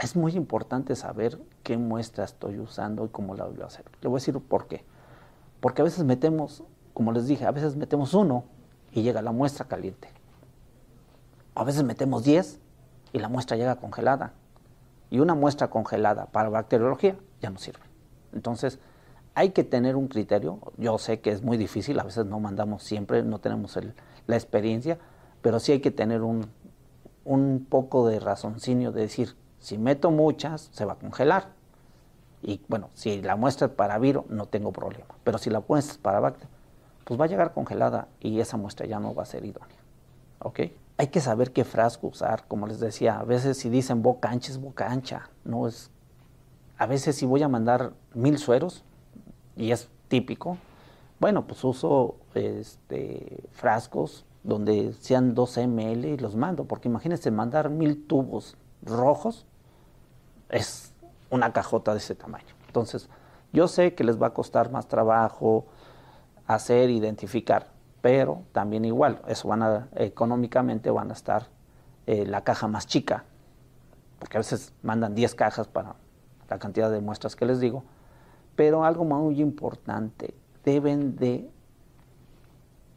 [0.00, 3.84] Es muy importante saber qué muestra estoy usando y cómo la voy a hacer.
[4.00, 4.84] Le voy a decir por qué.
[5.60, 6.64] Porque a veces metemos,
[6.94, 8.42] como les dije, a veces metemos uno
[8.90, 10.08] y llega la muestra caliente.
[11.54, 12.58] A veces metemos 10
[13.12, 14.32] y la muestra llega congelada.
[15.08, 17.84] Y una muestra congelada para bacteriología ya no sirve.
[18.32, 18.80] Entonces,
[19.36, 20.58] hay que tener un criterio.
[20.76, 23.78] Yo sé que es muy difícil, a veces no mandamos siempre, no tenemos
[24.26, 24.98] la experiencia,
[25.40, 26.50] pero sí hay que tener un,
[27.26, 31.48] un poco de razoncinio de decir, si meto muchas, se va a congelar.
[32.42, 35.14] Y bueno, si la muestra es para viro, no tengo problema.
[35.24, 36.48] Pero si la muestra es para bacteria,
[37.04, 39.76] pues va a llegar congelada y esa muestra ya no va a ser idónea.
[40.38, 40.60] ¿Ok?
[40.98, 42.46] Hay que saber qué frasco usar.
[42.46, 45.30] Como les decía, a veces si dicen boca ancha es boca ancha.
[45.44, 45.90] No es.
[46.78, 48.84] A veces si voy a mandar mil sueros,
[49.56, 50.58] y es típico,
[51.18, 57.68] bueno, pues uso este, frascos donde sean 2 ml y los mando, porque imagínense mandar
[57.68, 59.44] mil tubos rojos,
[60.48, 60.92] es
[61.30, 62.54] una cajota de ese tamaño.
[62.68, 63.08] Entonces,
[63.52, 65.66] yo sé que les va a costar más trabajo
[66.46, 67.68] hacer, identificar,
[68.00, 71.48] pero también igual, eso van a, económicamente van a estar
[72.06, 73.24] eh, la caja más chica,
[74.20, 75.96] porque a veces mandan 10 cajas para
[76.48, 77.82] la cantidad de muestras que les digo,
[78.54, 81.50] pero algo muy importante, deben de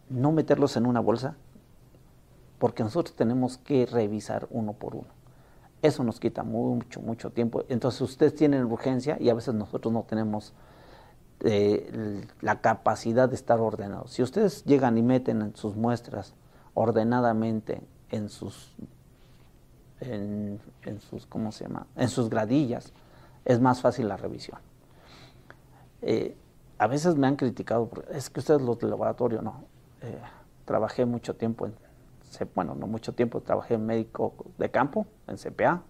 [0.10, 1.36] no meterlos en una bolsa,
[2.58, 5.08] porque nosotros tenemos que revisar uno por uno.
[5.82, 7.64] Eso nos quita mucho, mucho tiempo.
[7.70, 10.54] Entonces ustedes tienen urgencia y a veces nosotros no tenemos
[11.42, 14.12] eh, la capacidad de estar ordenados.
[14.12, 16.34] Si ustedes llegan y meten en sus muestras
[16.74, 18.74] ordenadamente en sus,
[20.00, 20.60] en,
[21.10, 21.88] sus, ¿cómo se llama?
[21.96, 22.94] En sus gradillas,
[23.46, 24.60] es más fácil la revisión.
[26.02, 26.36] Eh,
[26.78, 29.66] a veces me han criticado, es que ustedes los del laboratorio, no.
[30.02, 30.18] Eh,
[30.66, 31.74] trabajé mucho tiempo en
[32.56, 35.82] bueno, no mucho tiempo, trabajé en médico de campo, en CPA,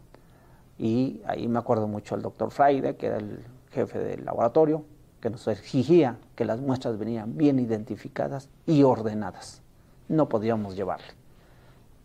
[0.77, 4.85] y ahí me acuerdo mucho al doctor Fraide, que era el jefe del laboratorio,
[5.19, 9.61] que nos exigía que las muestras venían bien identificadas y ordenadas.
[10.07, 11.13] No podíamos llevarle.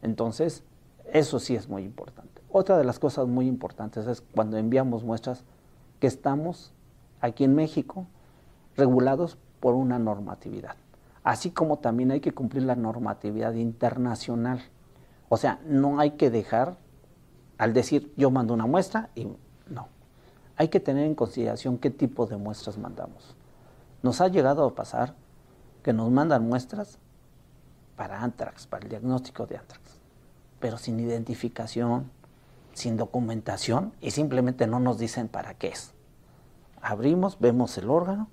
[0.03, 0.65] Entonces,
[1.13, 2.43] eso sí es muy importante.
[2.51, 5.45] Otra de las cosas muy importantes es cuando enviamos muestras
[6.01, 6.73] que estamos
[7.21, 8.07] aquí en México
[8.77, 10.77] regulados por una normatividad
[11.25, 14.63] así como también hay que cumplir la normatividad internacional.
[15.31, 16.77] O sea, no hay que dejar
[17.57, 19.27] al decir yo mando una muestra y
[19.69, 19.89] no.
[20.57, 23.35] Hay que tener en consideración qué tipo de muestras mandamos.
[24.03, 25.15] Nos ha llegado a pasar
[25.83, 26.99] que nos mandan muestras
[27.97, 29.99] para antrax, para el diagnóstico de antrax,
[30.61, 32.11] pero sin identificación,
[32.75, 35.95] sin documentación y simplemente no nos dicen para qué es.
[36.83, 38.29] Abrimos, vemos el órgano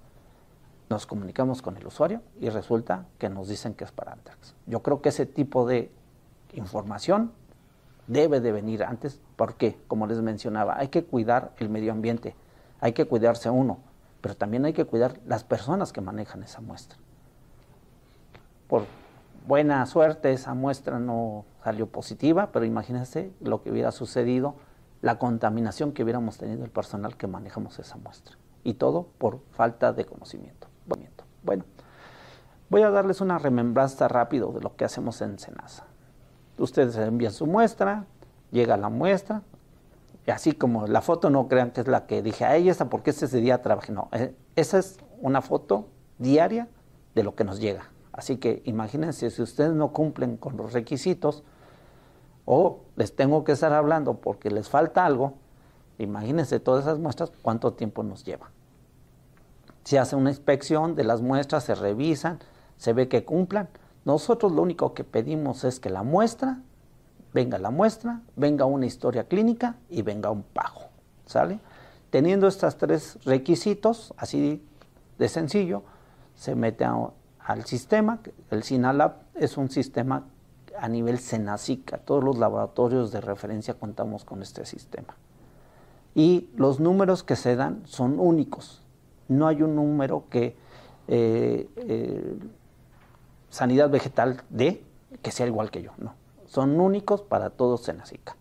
[0.92, 4.56] nos comunicamos con el usuario y resulta que nos dicen que es para Antrax.
[4.68, 5.90] Yo creo que ese tipo de
[6.54, 7.32] información
[8.08, 12.36] debe de venir antes porque, como les mencionaba, hay que cuidar el medio ambiente,
[12.82, 13.78] hay que cuidarse uno,
[14.20, 16.98] pero también hay que cuidar las personas que manejan esa muestra.
[18.68, 18.84] Por
[19.48, 24.56] buena suerte esa muestra no salió positiva, pero imagínense lo que hubiera sucedido,
[25.02, 28.36] la contaminación que hubiéramos tenido el personal que manejamos esa muestra.
[28.66, 30.61] Y todo por falta de conocimiento.
[31.44, 31.64] Bueno,
[32.70, 35.86] voy a darles una remembranza rápido de lo que hacemos en Senasa.
[36.58, 38.06] Ustedes envían su muestra,
[38.52, 39.42] llega la muestra,
[40.28, 43.10] y así como la foto no crean que es la que dije, ay, esa porque
[43.10, 43.92] ese día trabajé.
[43.92, 45.88] No, eh, esa es una foto
[46.20, 46.68] diaria
[47.16, 47.90] de lo que nos llega.
[48.14, 51.44] Así que imagínense, si ustedes no cumplen con los requisitos
[52.46, 55.34] o les tengo que estar hablando porque les falta algo,
[55.98, 58.52] imagínense todas esas muestras, cuánto tiempo nos lleva.
[59.84, 62.40] Se hace una inspección de las muestras, se revisan,
[62.78, 63.70] se ve que cumplan.
[64.06, 66.60] Nosotros lo único que pedimos es que la muestra,
[67.34, 70.90] venga la muestra, venga una historia clínica y venga un pago.
[71.26, 71.60] ¿Sale?
[72.10, 74.64] Teniendo estos tres requisitos, así
[75.18, 75.84] de sencillo,
[76.36, 78.20] se mete al sistema.
[78.50, 80.26] El SINALAB es un sistema
[80.78, 82.00] a nivel SENACICA.
[82.00, 85.16] Todos los laboratorios de referencia contamos con este sistema.
[86.14, 88.81] Y los números que se dan son únicos
[89.32, 90.56] no hay un número que
[91.08, 92.40] eh, eh,
[93.50, 94.84] sanidad vegetal dé
[95.22, 96.16] que sea igual que yo, no.
[96.46, 98.36] Son únicos para todos en Senacica.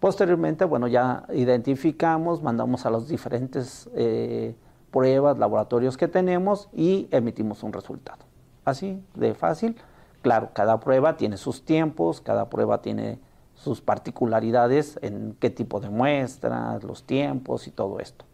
[0.00, 4.54] Posteriormente, bueno, ya identificamos, mandamos a las diferentes eh,
[4.90, 8.24] pruebas, laboratorios que tenemos y emitimos un resultado.
[8.64, 9.76] así de fácil.
[10.22, 13.18] Claro, cada prueba tiene sus tiempos, cada prueba tiene
[13.54, 18.24] sus particularidades en qué tipo de muestras, los tiempos y todo esto,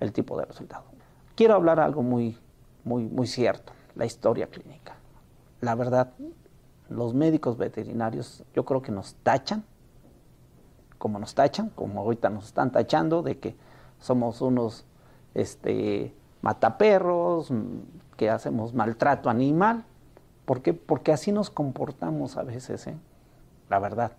[0.00, 0.97] el tipo de resultado.
[1.38, 2.36] Quiero hablar algo muy,
[2.82, 4.96] muy, muy cierto, la historia clínica.
[5.60, 6.10] La verdad,
[6.88, 9.62] los médicos veterinarios yo creo que nos tachan,
[10.98, 13.54] como nos tachan, como ahorita nos están tachando de que
[14.00, 14.84] somos unos
[15.34, 16.12] este,
[16.42, 17.52] mataperros,
[18.16, 19.84] que hacemos maltrato animal.
[20.44, 20.74] ¿Por qué?
[20.74, 22.96] Porque así nos comportamos a veces, ¿eh?
[23.70, 24.10] la verdad.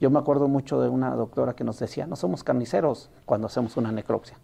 [0.00, 3.76] Yo me acuerdo mucho de una doctora que nos decía, no somos carniceros cuando hacemos
[3.76, 4.38] una necropsia.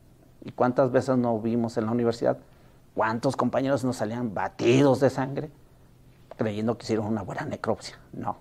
[0.46, 2.38] ¿Y cuántas veces no vimos en la universidad?
[2.94, 5.50] ¿Cuántos compañeros nos salían batidos de sangre
[6.36, 7.98] creyendo que hicieron una buena necropsia?
[8.12, 8.36] No.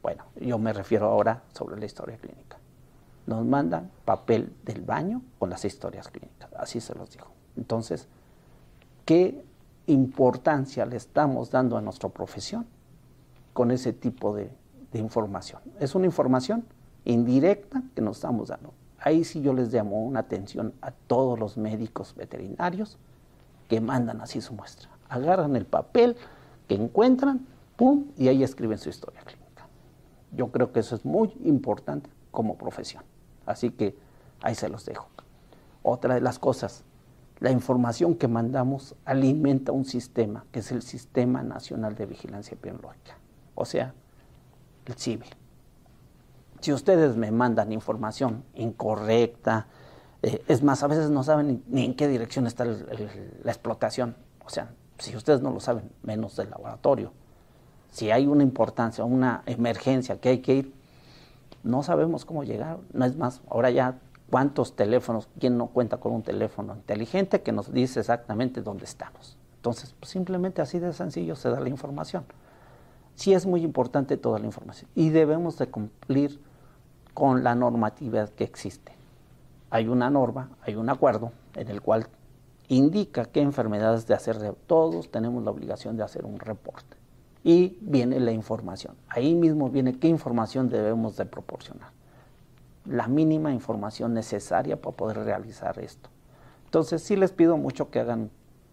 [0.00, 2.56] Bueno, yo me refiero ahora sobre la historia clínica.
[3.26, 7.26] Nos mandan papel del baño con las historias clínicas, así se los digo.
[7.56, 8.06] Entonces,
[9.04, 9.44] ¿qué
[9.86, 12.66] importancia le estamos dando a nuestra profesión
[13.52, 14.50] con ese tipo de,
[14.92, 15.60] de información.
[15.80, 16.64] Es una información
[17.04, 18.72] indirecta que nos estamos dando.
[19.04, 22.96] Ahí sí yo les llamo una atención a todos los médicos veterinarios
[23.68, 24.88] que mandan así su muestra.
[25.10, 26.16] Agarran el papel
[26.68, 27.46] que encuentran,
[27.76, 29.68] pum, y ahí escriben su historia clínica.
[30.32, 33.04] Yo creo que eso es muy importante como profesión.
[33.44, 33.94] Así que
[34.40, 35.06] ahí se los dejo.
[35.82, 36.82] Otra de las cosas,
[37.40, 43.18] la información que mandamos alimenta un sistema, que es el Sistema Nacional de Vigilancia Epidemiológica.
[43.54, 43.92] O sea,
[44.86, 45.43] el CIBE.
[46.64, 49.66] Si ustedes me mandan información incorrecta,
[50.22, 54.16] eh, es más, a veces no saben ni, en qué dirección está la explotación.
[54.46, 57.12] O sea, si ustedes no lo saben, menos del laboratorio.
[57.90, 60.74] Si hay una importancia, una emergencia que hay que ir,
[61.64, 62.78] no sabemos cómo llegar.
[62.94, 63.98] No es más, ahora ya
[64.30, 69.36] cuántos teléfonos, quién no cuenta con un teléfono inteligente que nos dice exactamente dónde estamos.
[69.56, 72.24] Entonces, pues, simplemente así de sencillo se da la información
[73.14, 76.40] sí es muy importante toda la información y debemos de cumplir
[77.14, 78.92] con la normatividad que existe.
[79.70, 82.06] Hay una norma, hay un acuerdo en el cual
[82.68, 84.54] indica qué enfermedades de hacer.
[84.66, 86.96] Todos tenemos la obligación de hacer un reporte.
[87.42, 88.94] Y viene la información.
[89.08, 91.90] Ahí mismo viene qué información debemos de proporcionar.
[92.86, 96.10] La mínima información necesaria para poder realizar esto.
[96.64, 98.30] Entonces sí les pido mucho que hagan,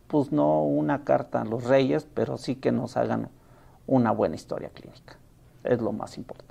[0.07, 3.29] pues no una carta a los reyes, pero sí que nos hagan
[3.87, 5.17] una buena historia clínica.
[5.63, 6.50] Es lo más importante.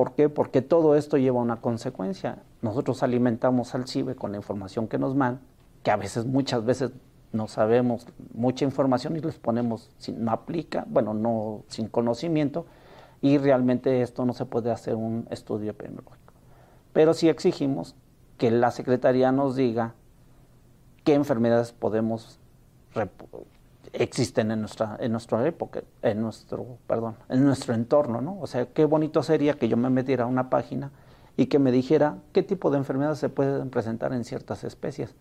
[0.00, 0.30] ¿Por qué?
[0.30, 2.38] Porque todo esto lleva una consecuencia.
[2.62, 5.42] Nosotros alimentamos al CIBE con la información que nos mandan,
[5.82, 6.92] que a veces, muchas veces
[7.32, 12.64] no sabemos mucha información y les ponemos, no aplica, bueno, no sin conocimiento,
[13.20, 16.32] y realmente esto no se puede hacer un estudio epidemiológico.
[16.94, 17.94] Pero sí exigimos
[18.38, 19.92] que la Secretaría nos diga
[21.04, 22.38] qué enfermedades podemos
[23.92, 28.38] existen en nuestra, en nuestra época, en nuestro, perdón, en nuestro entorno, ¿no?
[28.40, 30.90] O sea, qué bonito sería que yo me metiera a una página
[31.36, 35.14] y que me dijera qué tipo de enfermedades se pueden presentar en ciertas especies.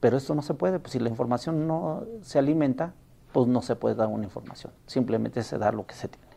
[0.00, 2.94] Pero esto no se puede, pues si la información no se alimenta,
[3.32, 6.32] pues no se puede dar una información, simplemente se da lo que se tiene.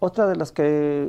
[0.00, 0.64] Otra de las, que,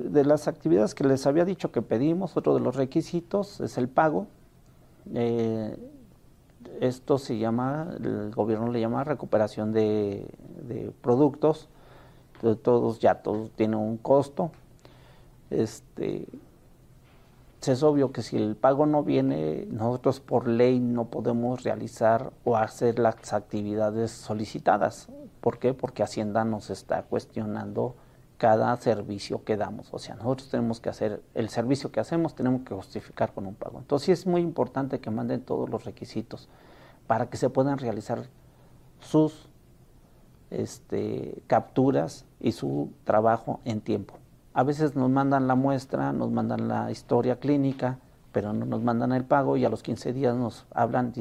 [0.06, 3.90] de las actividades que les había dicho que pedimos, otro de los requisitos, es el
[3.90, 4.28] pago.
[5.16, 5.76] Eh,
[6.82, 10.28] esto se llama, el gobierno le llama recuperación de,
[11.02, 11.70] productos,
[12.62, 14.52] todos ya todos tienen un costo.
[15.50, 16.28] Este,
[17.72, 22.58] es obvio que si el pago no viene, nosotros por ley no podemos realizar o
[22.58, 25.08] hacer las actividades solicitadas.
[25.40, 25.74] ¿Por qué?
[25.74, 27.96] Porque Hacienda nos está cuestionando
[28.44, 29.88] cada servicio que damos.
[29.94, 33.56] O sea, nosotros tenemos que hacer el servicio que hacemos, tenemos que justificar con un
[33.56, 33.80] pago.
[33.80, 36.50] Entonces sí es muy importante que manden todos los requisitos
[37.08, 38.26] para que se puedan realizar
[39.00, 39.48] sus
[40.52, 44.16] este, capturas y su trabajo en tiempo.
[44.54, 48.00] A veces nos mandan la muestra, nos mandan la historia clínica,
[48.34, 51.14] pero no nos mandan el pago y a los 15 días nos hablan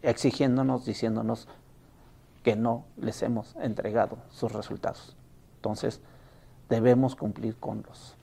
[0.00, 1.48] exigiéndonos, diciéndonos
[2.42, 5.18] que no les hemos entregado sus resultados.
[5.56, 6.00] Entonces,
[6.72, 8.16] debemos cumplir con, los,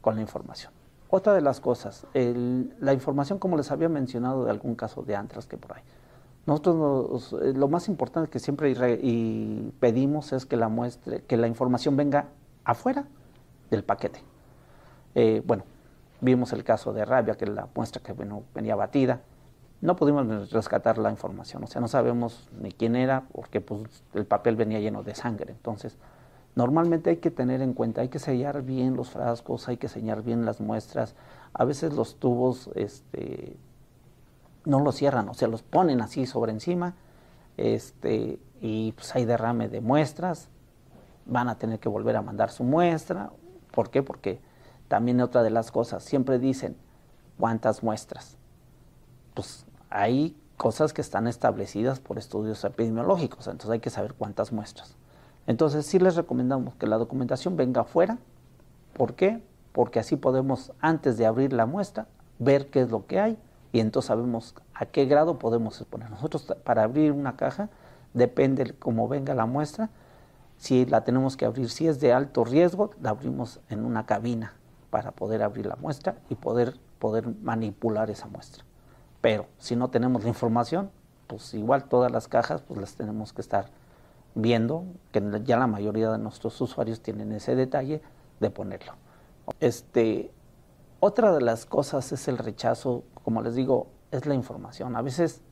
[0.00, 0.72] con, la información.
[1.08, 5.46] Otra de las cosas, la información, como les había mencionado, de algún caso de antras
[5.46, 5.82] que por ahí.
[6.44, 11.46] Nosotros eh, lo más importante que siempre y pedimos es que la muestre, que la
[11.46, 12.30] información venga
[12.64, 13.06] afuera
[13.70, 14.20] del paquete.
[15.14, 15.62] Eh, bueno,
[16.20, 18.12] vimos el caso de rabia, que la muestra que
[18.54, 19.20] venía batida.
[19.80, 24.26] No pudimos rescatar la información, o sea, no sabemos ni quién era, porque pues, el
[24.26, 25.52] papel venía lleno de sangre.
[25.52, 25.96] Entonces,
[26.54, 30.22] normalmente hay que tener en cuenta, hay que sellar bien los frascos, hay que sellar
[30.22, 31.14] bien las muestras.
[31.54, 33.56] A veces los tubos, este,
[34.64, 36.94] no los cierran, o sea, los ponen así sobre encima
[37.56, 40.48] este, y pues hay derrame de muestras,
[41.26, 43.30] van a tener que volver a mandar su muestra.
[43.72, 44.02] ¿Por qué?
[44.02, 44.40] Porque
[44.88, 46.76] también otra de las cosas, siempre dicen,
[47.38, 48.36] ¿cuántas muestras?
[49.34, 54.96] Pues hay cosas que están establecidas por estudios epidemiológicos, entonces hay que saber cuántas muestras.
[55.46, 58.18] Entonces sí les recomendamos que la documentación venga afuera.
[58.94, 59.42] ¿Por qué?
[59.72, 62.06] Porque así podemos, antes de abrir la muestra,
[62.38, 63.38] ver qué es lo que hay
[63.72, 66.10] y entonces sabemos a qué grado podemos exponer.
[66.10, 67.70] Nosotros para abrir una caja,
[68.12, 69.90] depende cómo venga la muestra,
[70.58, 74.54] si la tenemos que abrir, si es de alto riesgo, la abrimos en una cabina
[74.90, 78.64] para poder abrir la muestra y poder, poder manipular esa muestra.
[79.20, 80.90] Pero si no tenemos la información,
[81.26, 83.70] pues igual todas las cajas pues las tenemos que estar
[84.34, 88.02] viendo, que ya la mayoría de nuestros usuarios tienen ese detalle
[88.40, 88.94] de ponerlo.
[89.60, 90.30] Este,
[91.00, 94.96] otra de las cosas es el rechazo, como les digo, es la información.
[94.96, 95.42] A veces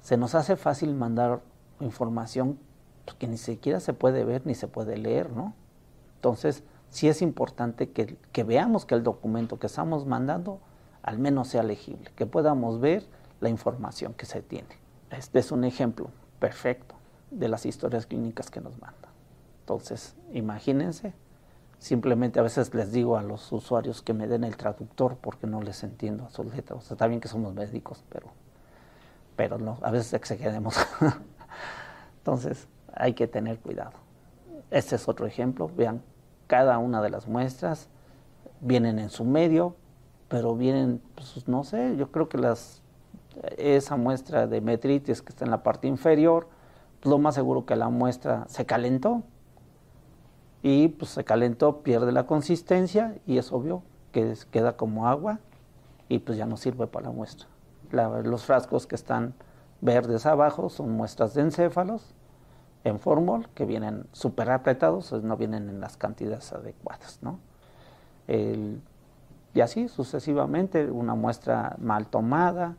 [0.00, 1.40] se nos hace fácil mandar
[1.80, 2.58] información
[3.18, 5.54] que ni siquiera se puede ver ni se puede leer, ¿no?
[6.14, 10.60] Entonces, sí es importante que, que veamos que el documento que estamos mandando
[11.02, 13.04] al menos sea legible, que podamos ver
[13.40, 14.78] la información que se tiene.
[15.10, 16.94] Este es un ejemplo perfecto
[17.32, 19.10] de las historias clínicas que nos mandan.
[19.60, 21.14] Entonces, imagínense,
[21.78, 25.62] simplemente a veces les digo a los usuarios que me den el traductor porque no
[25.62, 26.90] les entiendo a sus letras.
[26.90, 28.28] Está bien que somos médicos, pero,
[29.36, 30.76] pero no, a veces exageremos.
[32.18, 33.92] Entonces, hay que tener cuidado.
[34.70, 35.70] Este es otro ejemplo.
[35.74, 36.02] Vean,
[36.46, 37.88] cada una de las muestras
[38.60, 39.74] vienen en su medio,
[40.28, 42.82] pero vienen, pues, no sé, yo creo que las,
[43.56, 46.48] esa muestra de metritis que está en la parte inferior,
[47.04, 49.22] lo más seguro que la muestra se calentó
[50.62, 53.82] y pues se calentó, pierde la consistencia y es obvio
[54.12, 55.40] que queda como agua
[56.08, 57.48] y pues ya no sirve para la muestra.
[57.90, 59.34] los frascos que están
[59.80, 62.14] verdes abajo son muestras de encéfalos
[62.84, 67.18] en formol que vienen súper apretados, no vienen en las cantidades adecuadas.
[67.22, 67.38] ¿no?
[69.54, 72.76] y así sucesivamente, una muestra mal tomada.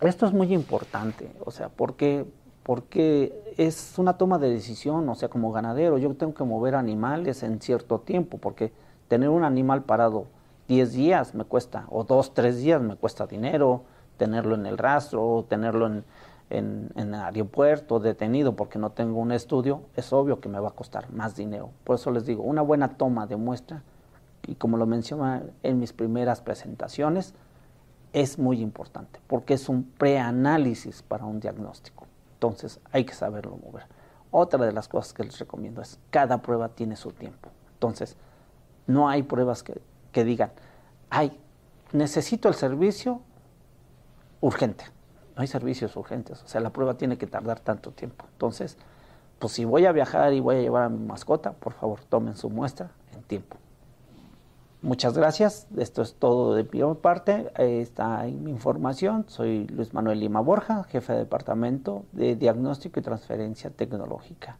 [0.00, 2.26] Esto es muy importante, o sea, porque
[2.64, 7.42] porque es una toma de decisión, o sea, como ganadero, yo tengo que mover animales
[7.42, 8.72] en cierto tiempo, porque
[9.08, 10.26] tener un animal parado
[10.68, 13.82] 10 días me cuesta, o 2, 3 días me cuesta dinero,
[14.16, 16.04] tenerlo en el rastro, tenerlo en,
[16.50, 20.72] en, en, aeropuerto detenido porque no tengo un estudio, es obvio que me va a
[20.72, 21.70] costar más dinero.
[21.84, 23.82] Por eso les digo, una buena toma de muestra,
[24.46, 27.34] y como lo mencioné en mis primeras presentaciones,
[28.12, 32.03] es muy importante, porque es un preanálisis para un diagnóstico.
[32.48, 33.84] Entonces hay que saberlo mover.
[34.30, 37.50] Otra de las cosas que les recomiendo es, cada prueba tiene su tiempo.
[37.74, 38.16] Entonces,
[38.86, 39.80] no hay pruebas que,
[40.12, 40.50] que digan,
[41.10, 41.38] ay,
[41.92, 43.20] necesito el servicio
[44.40, 44.84] urgente.
[45.36, 48.26] No hay servicios urgentes, o sea, la prueba tiene que tardar tanto tiempo.
[48.32, 48.76] Entonces,
[49.38, 52.36] pues si voy a viajar y voy a llevar a mi mascota, por favor, tomen
[52.36, 53.56] su muestra en tiempo.
[54.84, 55.66] Muchas gracias.
[55.78, 57.50] Esto es todo de mi parte.
[57.56, 59.24] está mi información.
[59.28, 64.58] Soy Luis Manuel Lima Borja, jefe de departamento de diagnóstico y transferencia tecnológica.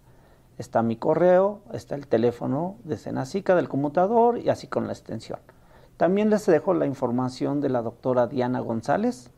[0.56, 5.40] Está mi correo, está el teléfono de Senacica del conmutador y así con la extensión.
[5.98, 9.30] También les dejo la información de la doctora Diana González.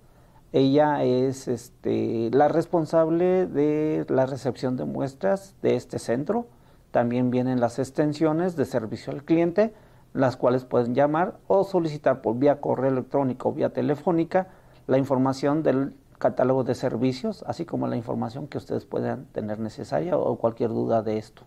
[0.53, 6.47] Ella es este, la responsable de la recepción de muestras de este centro.
[6.93, 9.75] También vienen las extensiones de servicio al cliente
[10.17, 14.49] las cuales pueden llamar o solicitar por vía correo electrónico o vía telefónica
[14.87, 20.17] la información del catálogo de servicios, así como la información que ustedes puedan tener necesaria
[20.17, 21.43] o cualquier duda de esto.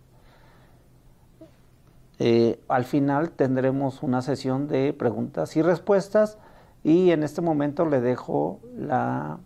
[2.20, 6.38] Eh, al final tendremos una sesión de preguntas y respuestas
[6.84, 9.38] y en este momento le dejo la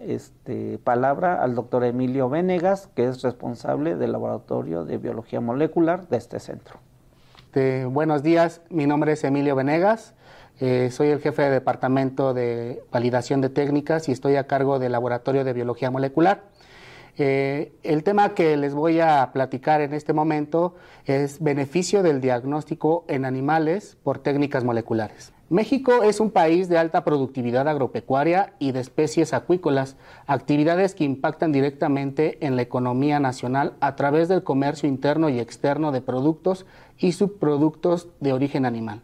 [0.00, 6.16] este, palabra al doctor Emilio Venegas, que es responsable del laboratorio de biología molecular de
[6.16, 6.80] este centro.
[7.54, 10.14] Este, buenos días, mi nombre es Emilio Venegas,
[10.58, 14.92] eh, soy el jefe de departamento de validación de técnicas y estoy a cargo del
[14.92, 16.44] laboratorio de biología molecular.
[17.18, 23.04] Eh, el tema que les voy a platicar en este momento es beneficio del diagnóstico
[23.06, 25.34] en animales por técnicas moleculares.
[25.50, 29.96] México es un país de alta productividad agropecuaria y de especies acuícolas,
[30.26, 35.92] actividades que impactan directamente en la economía nacional a través del comercio interno y externo
[35.92, 36.64] de productos
[36.98, 39.02] y subproductos de origen animal.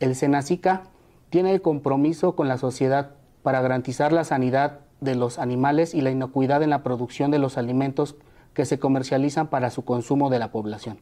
[0.00, 0.84] El Senacica
[1.30, 3.12] tiene el compromiso con la sociedad
[3.42, 7.58] para garantizar la sanidad de los animales y la inocuidad en la producción de los
[7.58, 8.16] alimentos
[8.54, 10.98] que se comercializan para su consumo de la población.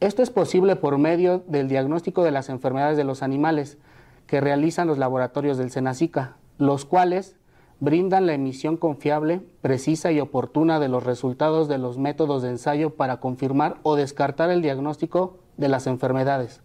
[0.00, 3.78] Esto es posible por medio del diagnóstico de las enfermedades de los animales
[4.26, 7.36] que realizan los laboratorios del Senacica, los cuales
[7.80, 12.90] brindan la emisión confiable, precisa y oportuna de los resultados de los métodos de ensayo
[12.90, 16.62] para confirmar o descartar el diagnóstico de las enfermedades,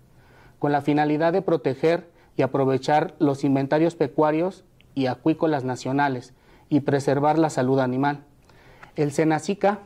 [0.59, 4.63] con la finalidad de proteger y aprovechar los inventarios pecuarios
[4.95, 6.33] y acuícolas nacionales
[6.69, 8.23] y preservar la salud animal.
[8.95, 9.79] El SENACICA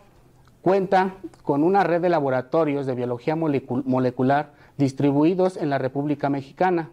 [0.62, 6.92] cuenta con una red de laboratorios de biología molecular distribuidos en la República Mexicana,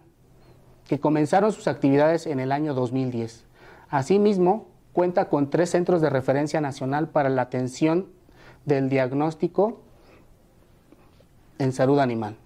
[0.88, 3.49] que comenzaron sus actividades en el año 2010.
[3.90, 8.06] Asimismo, cuenta con tres centros de referencia nacional para la atención
[8.64, 9.80] del diagnóstico
[11.58, 12.36] en salud animal.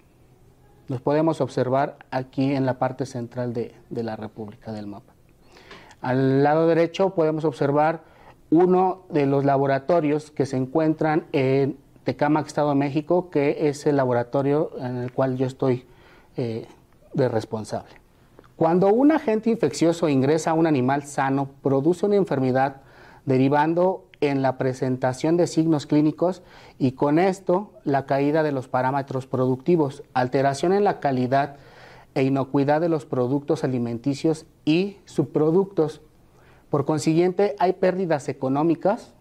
[0.87, 5.13] Los podemos observar aquí en la parte central de, la República del mapa.
[6.01, 8.03] Al lado derecho podemos observar
[8.51, 13.97] uno de los laboratorios que se encuentran en Tecámac, Estado de México, que es el
[13.97, 15.85] laboratorio en el cual yo estoy
[16.37, 16.67] eh,
[17.13, 18.04] de responsable.
[18.55, 22.77] Cuando un agente infeccioso ingresa a un animal sano, produce una enfermedad
[23.25, 26.41] derivando en la presentación de signos clínicos
[26.79, 31.57] y con esto la caída de los parámetros productivos, alteración en la calidad
[32.13, 36.01] e inocuidad de los productos alimenticios y subproductos.
[36.69, 39.13] Por consiguiente, hay pérdidas económicas.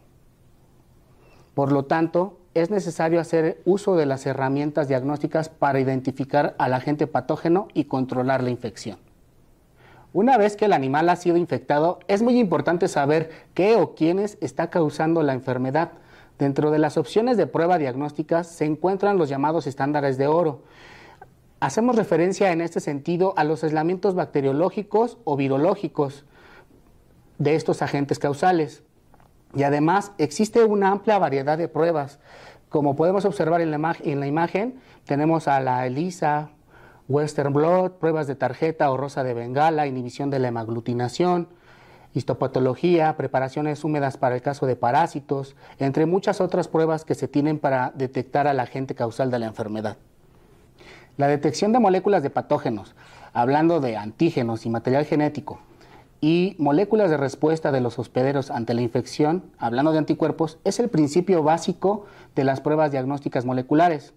[1.54, 7.08] Por lo tanto, es necesario hacer uso de las herramientas diagnósticas para identificar al agente
[7.08, 9.03] patógeno y controlar la infección.
[10.14, 14.38] Una vez que el animal ha sido infectado, es muy importante saber qué o quiénes
[14.40, 15.90] está causando la enfermedad.
[16.38, 20.62] Dentro de las opciones de prueba diagnóstica se encuentran los llamados estándares de oro.
[21.58, 26.24] Hacemos referencia en este sentido a los aislamientos bacteriológicos o virológicos
[27.38, 28.84] de estos agentes causales.
[29.56, 32.20] Y además existe una amplia variedad de pruebas.
[32.68, 36.50] Como podemos observar en la, en la imagen, tenemos a la ELISA,
[37.08, 41.48] Western Blot, pruebas de tarjeta o rosa de bengala, inhibición de la hemaglutinación,
[42.14, 47.58] histopatología, preparaciones húmedas para el caso de parásitos, entre muchas otras pruebas que se tienen
[47.58, 49.98] para detectar al agente causal de la enfermedad.
[51.16, 52.94] La detección de moléculas de patógenos,
[53.32, 55.60] hablando de antígenos y material genético,
[56.20, 60.88] y moléculas de respuesta de los hospederos ante la infección, hablando de anticuerpos, es el
[60.88, 64.14] principio básico de las pruebas diagnósticas moleculares.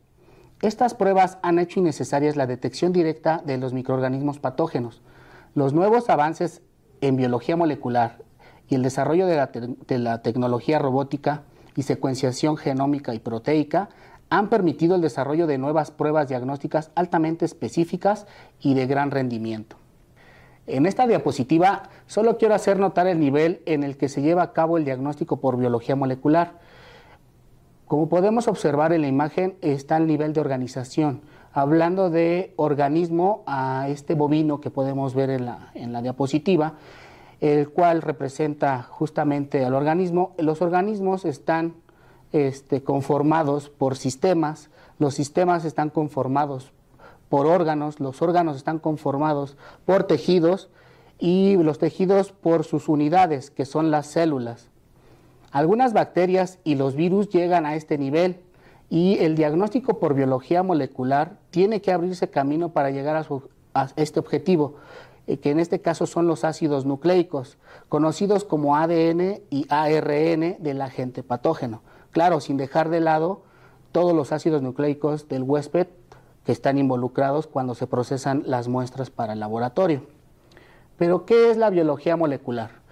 [0.62, 5.02] Estas pruebas han hecho innecesarias la detección directa de los microorganismos patógenos.
[5.54, 6.64] Los nuevos avances
[7.02, 8.18] en biología molecular
[8.68, 11.44] y el desarrollo de la, tecnología robótica
[11.76, 13.90] y secuenciación genómica y proteica
[14.30, 18.26] han permitido el desarrollo de nuevas pruebas diagnósticas altamente específicas
[18.60, 19.78] y de gran rendimiento.
[20.66, 24.54] En esta diapositiva solo quiero hacer notar el nivel en el que se lleva a
[24.54, 26.60] cabo el diagnóstico por biología molecular.
[27.88, 31.22] Como podemos observar en la imagen, está el nivel de organización.
[31.54, 36.74] Hablando de organismo, a este bovino que podemos ver en la, diapositiva,
[37.40, 40.34] el cual representa justamente al organismo.
[40.38, 41.76] Los organismos están
[42.34, 44.70] este, conformados por sistemas,
[45.00, 46.74] los sistemas están conformados
[47.30, 50.70] por órganos, los órganos están conformados por tejidos
[51.20, 54.70] y los tejidos por sus unidades, que son las células.
[55.58, 58.38] Algunas bacterias y los virus llegan a este nivel
[58.92, 63.26] y el diagnóstico por biología molecular tiene que abrirse camino para llegar
[63.74, 64.76] a, este objetivo,
[65.26, 67.58] eh, que en este caso son los ácidos nucleicos,
[67.90, 71.82] conocidos como ADN y ARN del agente patógeno.
[72.12, 73.42] Claro, sin dejar de lado
[73.92, 75.88] todos los ácidos nucleicos del huésped
[76.46, 80.04] que están involucrados cuando se procesan las muestras para el laboratorio.
[80.98, 82.86] Pero, ¿qué es la biología molecular?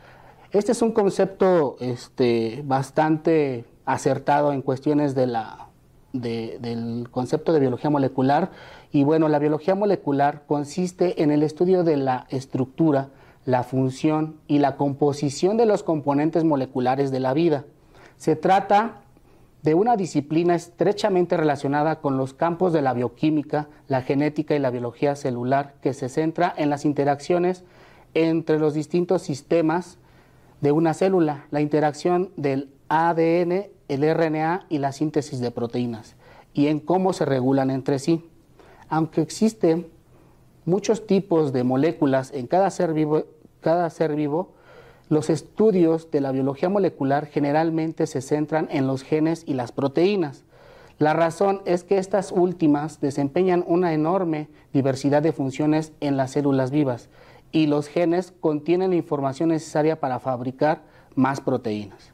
[0.56, 8.51] Este es un concepto este, bastante acertado en cuestiones del concepto de biología molecular.
[8.93, 13.10] Y bueno, la biología molecular consiste en el estudio de la estructura,
[13.43, 17.66] la función y la composición de los componentes moleculares de la vida.
[18.16, 19.01] Se trata
[19.62, 24.72] de una disciplina estrechamente relacionada con los campos de la bioquímica, la genética y la
[24.72, 27.66] biología celular, que se centra en las interacciones
[28.14, 29.97] entre los distintos sistemas
[30.62, 36.16] de una célula, la interacción del ADN, el RNA y la síntesis de proteínas,
[36.53, 38.26] y en cómo se regulan entre sí.
[38.89, 39.88] Aunque existen
[40.66, 43.24] muchos tipos de moléculas en cada ser vivo,
[43.62, 44.53] cada ser vivo
[45.08, 50.45] los estudios de la biología molecular generalmente se centran en los genes y las proteínas.
[50.97, 56.72] La razón es que estas últimas desempeñan una enorme diversidad de funciones en las células
[56.72, 57.10] vivas
[57.56, 60.82] y los genes contienen la información necesaria para fabricar
[61.16, 62.12] más proteínas.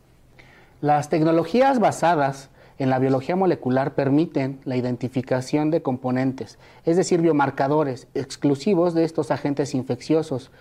[0.82, 8.08] Las tecnologías basadas en la biología molecular permiten la identificación de componentes, es decir, biomarcadores
[8.14, 10.52] exclusivos de estos agentes infecciosos.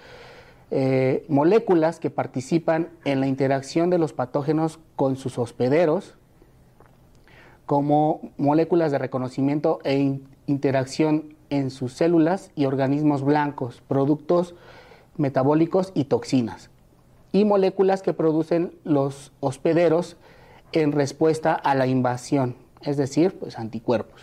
[0.73, 6.15] eh, moléculas que participan en la interacción de los patógenos con sus hospederos,
[7.67, 14.55] como moléculas de reconocimiento e interacción en sus células y organismos blancos, productos
[15.17, 16.71] metabólicos y toxinas,
[17.33, 20.17] y moléculas que producen los hospederos
[20.73, 24.23] en respuesta a la invasión, es decir, pues anticuerpos.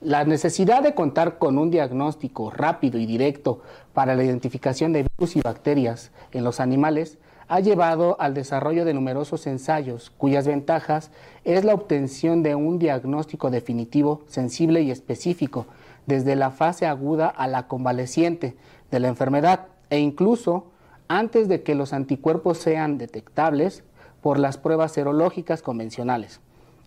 [0.00, 3.62] La necesidad de contar con un diagnóstico rápido y directo
[3.94, 8.92] para la identificación de virus y bacterias en los animales ha llevado al desarrollo de
[8.92, 11.10] numerosos ensayos cuyas ventajas
[11.44, 15.66] es la obtención de un diagnóstico definitivo, sensible y específico
[16.06, 18.56] desde la fase aguda a la convaleciente
[18.90, 20.66] de la enfermedad e incluso
[21.08, 23.84] antes de que los anticuerpos sean detectables
[24.20, 26.40] por las pruebas serológicas convencionales.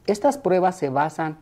[0.07, 1.38] Estas pruebas se basan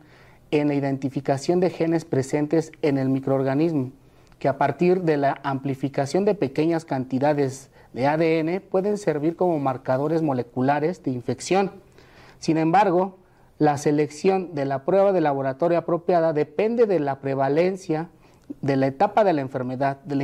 [0.50, 3.90] en la identificación de genes presentes en el microorganismo,
[4.38, 10.22] que a partir de la amplificación de pequeñas cantidades de ADN pueden servir como marcadores
[10.22, 11.72] moleculares de infección.
[12.38, 13.17] Sin embargo,
[13.58, 18.08] la selección de la prueba de laboratorio apropiada depende de la prevalencia
[18.60, 20.16] de la etapa de la enfermedad, de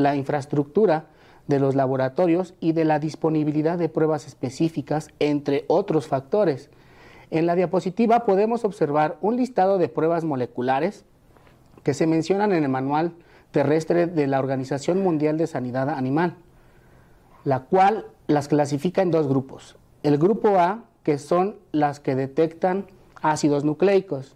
[0.00, 1.06] la, infraestructura
[1.46, 6.70] de los laboratorios y de la disponibilidad de pruebas específicas, entre otros factores.
[7.30, 11.04] En la diapositiva podemos observar un listado de pruebas moleculares
[11.82, 13.12] que se mencionan en el Manual
[13.52, 16.36] Terrestre de la Organización Mundial de Sanidad Animal,
[17.44, 19.76] la cual las clasifica en dos grupos.
[20.02, 22.86] El grupo A, que son las que detectan
[23.22, 24.34] ácidos nucleicos,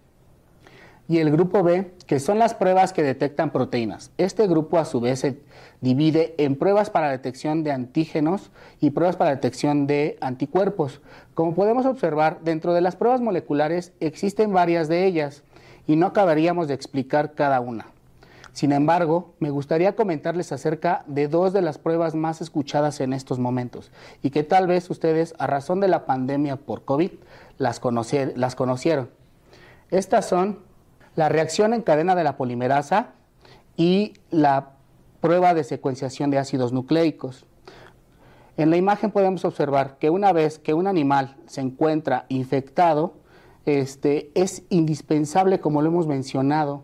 [1.09, 4.11] y el grupo B, que son las pruebas que detectan proteínas.
[4.17, 5.41] Este grupo a su vez se
[5.81, 11.01] divide en pruebas para detección de antígenos y pruebas para detección de anticuerpos.
[11.33, 15.43] Como podemos observar, dentro de las pruebas moleculares existen varias de ellas
[15.87, 17.87] y no acabaríamos de explicar cada una.
[18.53, 23.39] Sin embargo, me gustaría comentarles acerca de dos de las pruebas más escuchadas en estos
[23.39, 23.91] momentos
[24.21, 27.11] y que tal vez ustedes, a razón de la pandemia por COVID,
[27.57, 27.81] las,
[28.35, 29.09] las conocieron.
[29.89, 30.59] Estas son
[31.15, 33.13] la reacción en cadena de la polimerasa
[33.77, 34.73] y la
[35.21, 37.45] prueba de secuenciación de ácidos nucleicos.
[38.57, 43.13] En la imagen podemos observar que una vez que un animal se encuentra infectado,
[43.65, 46.83] este, es indispensable, como lo hemos mencionado,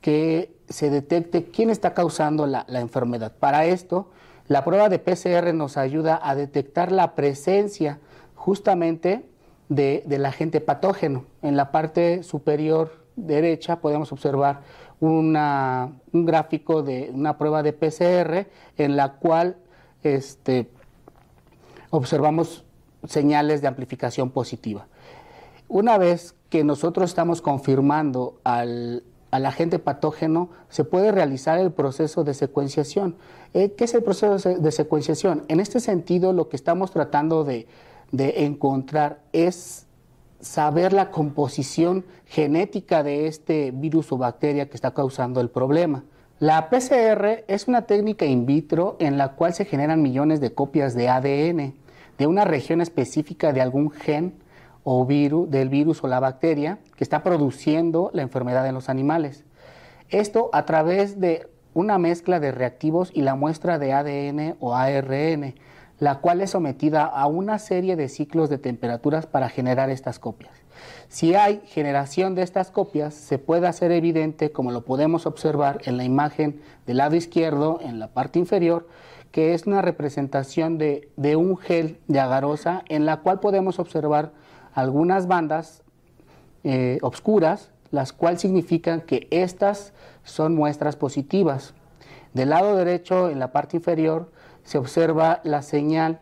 [0.00, 3.32] que se detecte quién está causando la, enfermedad.
[3.38, 4.10] Para esto,
[4.46, 7.98] la prueba de PCR nos ayuda a detectar la presencia
[8.34, 9.24] justamente
[9.68, 11.24] del agente patógeno.
[11.42, 14.60] En la parte superior derecha podemos observar
[15.00, 15.32] un
[16.12, 19.56] gráfico de una prueba de PCR en la cual
[20.02, 20.70] este,
[21.90, 22.64] observamos
[23.06, 24.86] señales de amplificación positiva.
[25.68, 32.34] Una vez que nosotros estamos confirmando al, agente patógeno, se puede realizar el proceso de
[32.34, 33.16] secuenciación.
[33.54, 35.44] Eh, ¿Qué es el proceso de secuenciación?
[35.48, 37.66] En este sentido, lo que estamos tratando de,
[38.12, 39.86] de encontrar es
[40.40, 46.04] saber la composición genética de este virus o bacteria que está causando el problema.
[46.38, 50.94] La PCR es una técnica in vitro en la cual se generan millones de copias
[50.94, 51.74] de ADN
[52.16, 54.34] de una región específica de algún gen
[54.90, 59.44] o virus del virus o la bacteria que está produciendo la enfermedad en los animales.
[60.08, 65.54] Esto a través de una mezcla de reactivos y la muestra de ADN o ARN
[65.98, 70.52] la cual es sometida a una serie de ciclos de temperaturas para generar estas copias.
[71.08, 75.96] Si hay generación de estas copias, se puede hacer evidente, como lo podemos observar en
[75.96, 78.86] la imagen del lado izquierdo, en la parte inferior,
[79.32, 84.32] que es una representación de, un gel de agarosa en la cual podemos observar
[84.78, 85.82] algunas bandas
[86.62, 91.74] eh, obscuras, las cuales significan que estas son muestras positivas.
[92.32, 94.30] Del lado derecho, en la parte inferior,
[94.62, 96.20] se observa la señal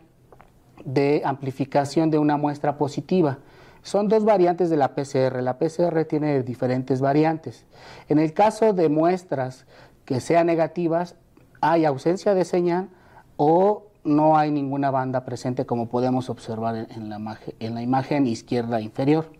[0.83, 3.37] de amplificación de una muestra positiva.
[3.83, 5.41] Son dos variantes de la PCR.
[5.43, 7.65] La PCR tiene diferentes variantes.
[8.09, 9.67] En el caso de muestras
[10.05, 11.15] que sean negativas,
[11.61, 12.89] hay ausencia de señal
[13.35, 19.31] o no hay ninguna banda presente como podemos observar en la, en imagen izquierda inferior.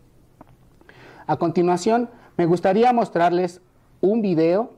[1.26, 3.62] A continuación, me gustaría mostrarles
[4.02, 4.72] un video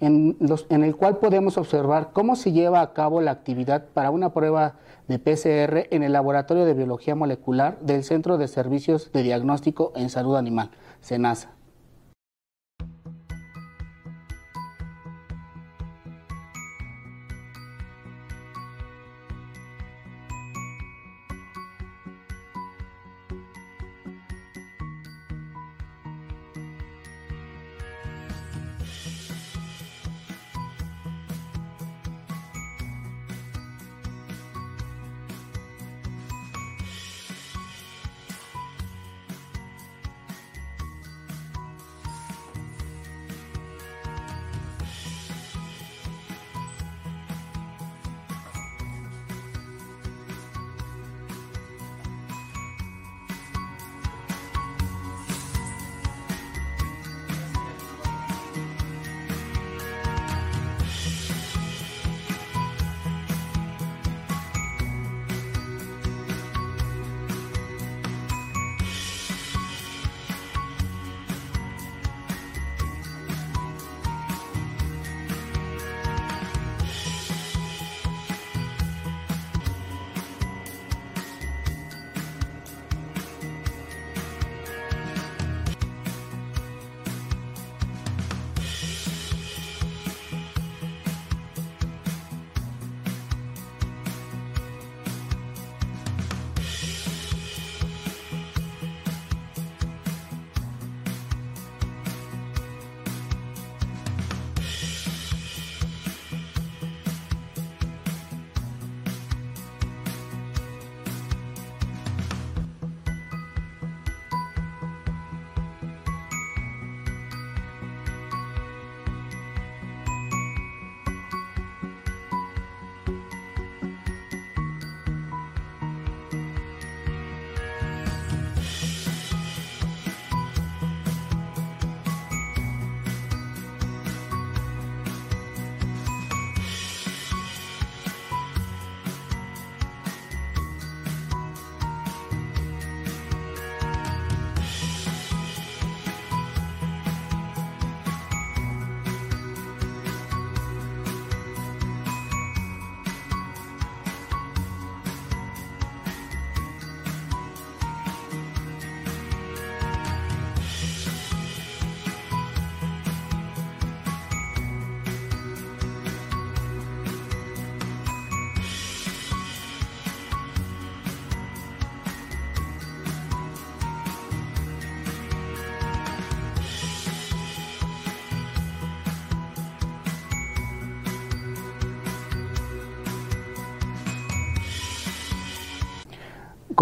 [0.00, 0.36] en,
[0.82, 4.74] el cual podemos observar cómo se lleva a cabo la actividad para una prueba
[5.06, 10.10] de PCR en el Laboratorio de Biología Molecular del Centro de Servicios de Diagnóstico en
[10.10, 10.70] Salud Animal,
[11.02, 11.50] SENASA.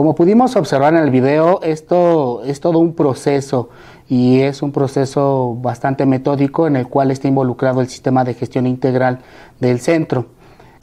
[0.01, 3.69] Como pudimos observar en el video, esto es todo un proceso
[4.09, 8.67] y es un proceso bastante metódico en el cual está involucrado el sistema de gestión
[8.67, 9.19] integral
[9.59, 10.29] del centro.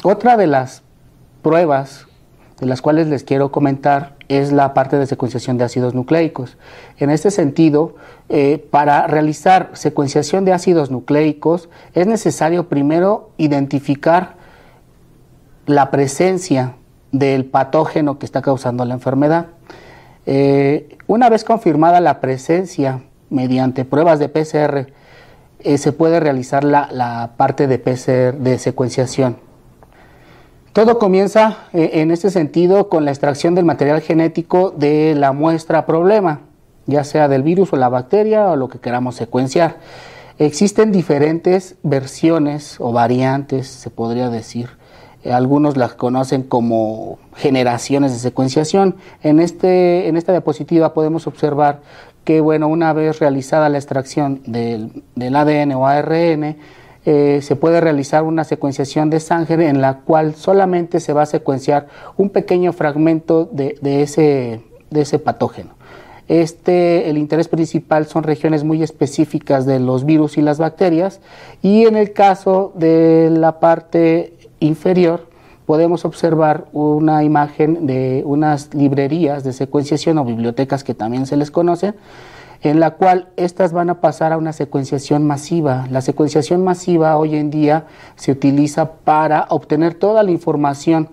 [0.04, 0.84] Otra de las
[1.42, 2.06] pruebas
[2.60, 6.60] de las cuales les quiero comentar es la parte de secuenciación de ácidos nucleicos.
[7.00, 7.96] En este sentido,
[8.30, 14.36] eh, para realizar secuenciación de ácidos nucleicos es necesario primero identificar
[15.66, 16.76] la presencia
[17.12, 19.48] del patógeno que está causando la enfermedad.
[20.26, 24.92] Eh, una vez confirmada la presencia mediante pruebas de PCR,
[25.60, 29.38] eh, se puede realizar la, la, parte de PCR de secuenciación.
[30.74, 35.88] Todo comienza eh, en este sentido con la extracción del material genético de la muestra
[35.88, 36.42] problema,
[36.86, 39.78] ya sea del virus o la bacteria o lo que queramos secuenciar.
[40.38, 44.70] Existen diferentes versiones o variantes, se podría decir,
[45.32, 48.96] algunos las conocen como generaciones de secuenciación.
[49.24, 51.82] En, este, en esta diapositiva podemos observar
[52.24, 55.04] que, bueno, una vez realizada la extracción del,
[55.36, 56.58] ADN o ARN,
[57.06, 61.26] eh, se puede realizar una secuenciación de sangre en la cual solamente se va a
[61.26, 65.78] secuenciar un pequeño fragmento de, ese, de ese patógeno.
[66.28, 71.22] Este, el interés principal son regiones muy específicas de los virus y las bacterias
[71.62, 75.28] y en el caso de la parte inferior
[75.68, 81.52] podemos observar una imagen de unas librerías de secuenciación o bibliotecas que también se les
[81.52, 81.96] conocen,
[82.62, 85.86] en la cual estas van a pasar a una secuenciación masiva.
[85.92, 87.86] La secuenciación masiva hoy en día
[88.16, 91.10] se utiliza para obtener toda la información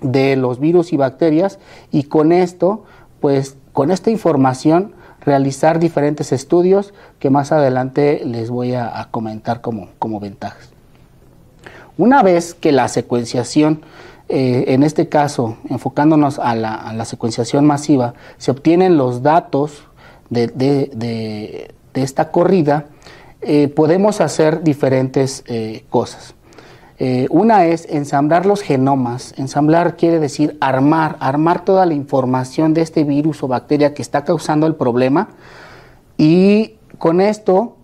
[0.00, 1.58] de los virus y bacterias
[1.90, 2.84] y con esto,
[3.20, 9.88] pues con esta información realizar diferentes estudios que más adelante les voy a, comentar como,
[9.98, 10.73] como ventajas.
[11.96, 13.82] Una vez que la secuenciación,
[14.28, 19.84] eh, en este caso, enfocándonos a la, secuenciación masiva, se obtienen los datos
[20.28, 22.86] de, esta corrida,
[23.42, 26.34] eh, podemos hacer diferentes eh, cosas.
[27.30, 29.34] una es ensamblar los genomas.
[29.36, 34.24] Ensamblar quiere decir armar, armar toda la información de este virus o bacteria que está
[34.24, 35.28] causando el problema.
[36.16, 37.76] Y con esto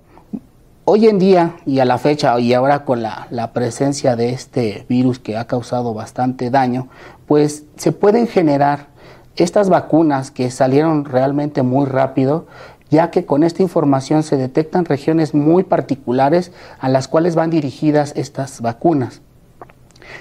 [0.87, 5.19] Hoy en día y a la fecha y ahora con la, presencia de este virus
[5.19, 6.89] que ha causado bastante daño,
[7.27, 8.89] pues se pueden generar
[9.37, 12.47] estas vacunas que salieron realmente muy rápido,
[12.91, 16.51] ya que con esta información se detectan regiones muy particulares
[16.81, 19.21] a las cuales van dirigidas estas vacunas.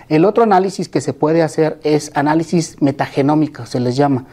[0.09, 4.25] El otro análisis que se puede hacer es análisis metagenómico, se les llama.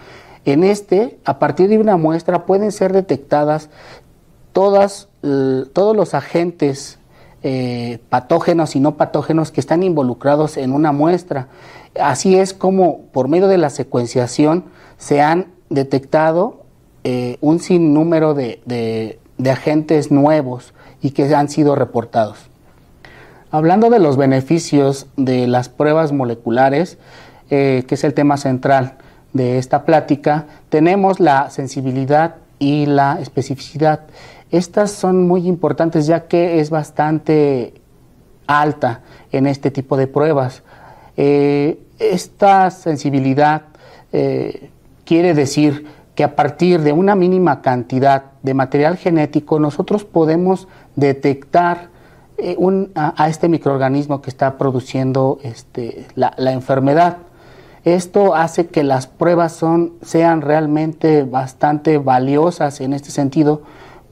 [0.45, 3.71] En este, a partir de una muestra pueden ser detectadas
[4.57, 6.99] todas, todos los agentes
[7.43, 11.49] eh, patógenos y no patógenos que están involucrados en una muestra.
[12.01, 14.65] Así es como por medio de la secuenciación
[14.97, 16.63] se han detectado
[17.05, 22.39] eh, un sinnúmero de, de, agentes nuevos y que han sido reportados.
[23.51, 26.97] Hablando de los beneficios de las pruebas moleculares,
[27.51, 28.97] eh, que es el tema central
[29.35, 34.01] de esta plática, tenemos la sensibilidad y la especificidad.
[34.51, 37.75] Estas son muy importantes ya que es bastante
[38.47, 39.01] alta
[39.33, 40.63] en este tipo de pruebas.
[41.17, 43.63] Eh, esta sensibilidad
[44.13, 44.71] eh,
[45.05, 51.89] quiere decir que a partir de una mínima cantidad de material genético nosotros podemos detectar
[52.39, 52.57] eh,
[52.95, 57.19] a, este microorganismo que está produciendo este, la, enfermedad.
[57.85, 63.63] Esto hace que las pruebas son, sean realmente bastante valiosas en este sentido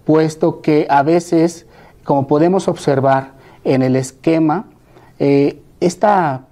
[0.05, 1.67] puesto que a veces,
[2.05, 3.33] como podemos observar
[3.65, 4.67] en el esquema,
[5.19, 6.43] eh, esta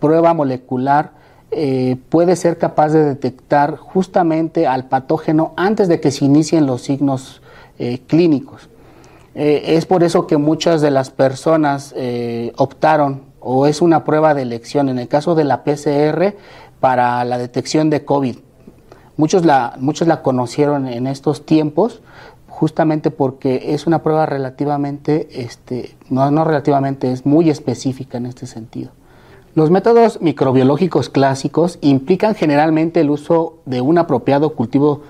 [0.00, 1.12] prueba molecular
[1.50, 6.82] eh, puede ser capaz de detectar justamente al patógeno antes de que se inicien los
[6.82, 7.42] signos
[7.78, 8.68] eh, clínicos.
[9.34, 11.94] es por eso que muchas de las personas
[12.58, 16.34] optaron o es una prueba de elección en el caso de la PCR
[16.80, 18.36] para la detección de COVID.
[19.16, 22.02] Muchos la, muchos la conocieron en estos tiempos
[22.62, 28.46] justamente porque es una prueba relativamente, este, no, no relativamente, es muy específica en este
[28.46, 28.92] sentido.
[29.56, 35.02] Los métodos microbiológicos clásicos implican generalmente el uso de un apropiado cultivo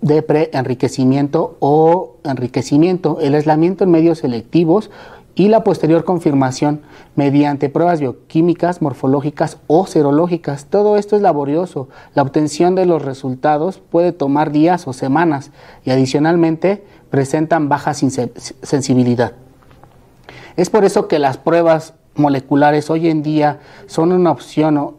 [0.00, 4.90] de preenriquecimiento o enriquecimiento, el aislamiento en medios selectivos
[5.38, 6.82] y la posterior confirmación
[7.14, 10.66] mediante pruebas bioquímicas, morfológicas o serológicas.
[10.66, 11.88] Todo esto es laborioso.
[12.16, 15.52] La obtención de los resultados puede tomar días o semanas
[15.84, 19.32] y adicionalmente presentan baja sensibilidad.
[20.56, 24.96] Es por eso que las pruebas moleculares hoy en día son una opción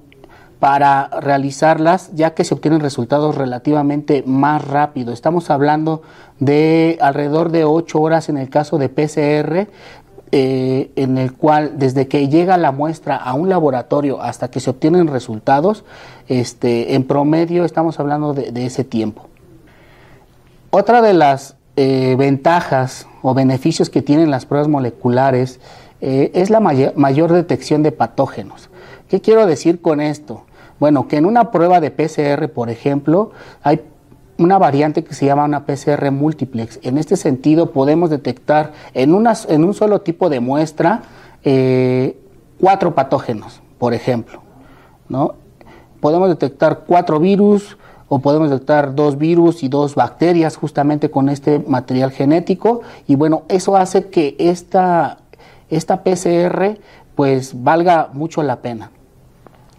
[0.60, 5.12] para realizarlas, ya que se obtienen resultados relativamente más rápido.
[5.12, 6.02] Estamos hablando
[6.40, 9.68] de alrededor de 8 horas en el caso de PCR,
[10.32, 14.70] eh, en el cual desde que llega la muestra a un laboratorio hasta que se
[14.70, 15.84] obtienen resultados,
[16.28, 19.28] este, en promedio estamos hablando de, ese tiempo.
[20.70, 25.60] Otra de las eh, ventajas o beneficios que tienen las pruebas moleculares
[26.02, 28.70] eh, es la mayor detección de patógenos.
[29.10, 30.44] ¿Qué quiero decir con esto?
[30.80, 33.32] Bueno, que en una prueba de PCR, por ejemplo,
[33.64, 33.82] hay
[34.40, 36.80] una variante que se llama una PCR multiplex.
[36.82, 39.14] En este sentido, podemos detectar en,
[39.50, 41.04] en un solo tipo de muestra
[41.44, 42.18] eh,
[42.60, 44.42] cuatro patógenos, por ejemplo.
[45.10, 45.36] ¿no?
[46.00, 47.78] Podemos detectar cuatro virus
[48.08, 52.82] o podemos detectar dos virus y dos bacterias justamente con este material genético.
[53.08, 55.20] Y bueno, eso hace que esta,
[55.70, 56.80] esta PCR
[57.16, 58.92] pues valga mucho la pena.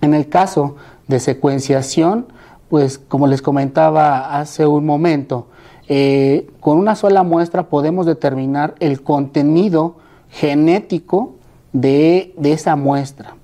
[0.02, 0.76] En el caso
[1.08, 2.26] de secuenciación,
[2.70, 5.48] pues como les comentaba hace un momento,
[5.88, 9.96] eh, con una sola muestra podemos determinar el contenido
[10.30, 11.34] genético
[11.72, 13.34] de, esa muestra.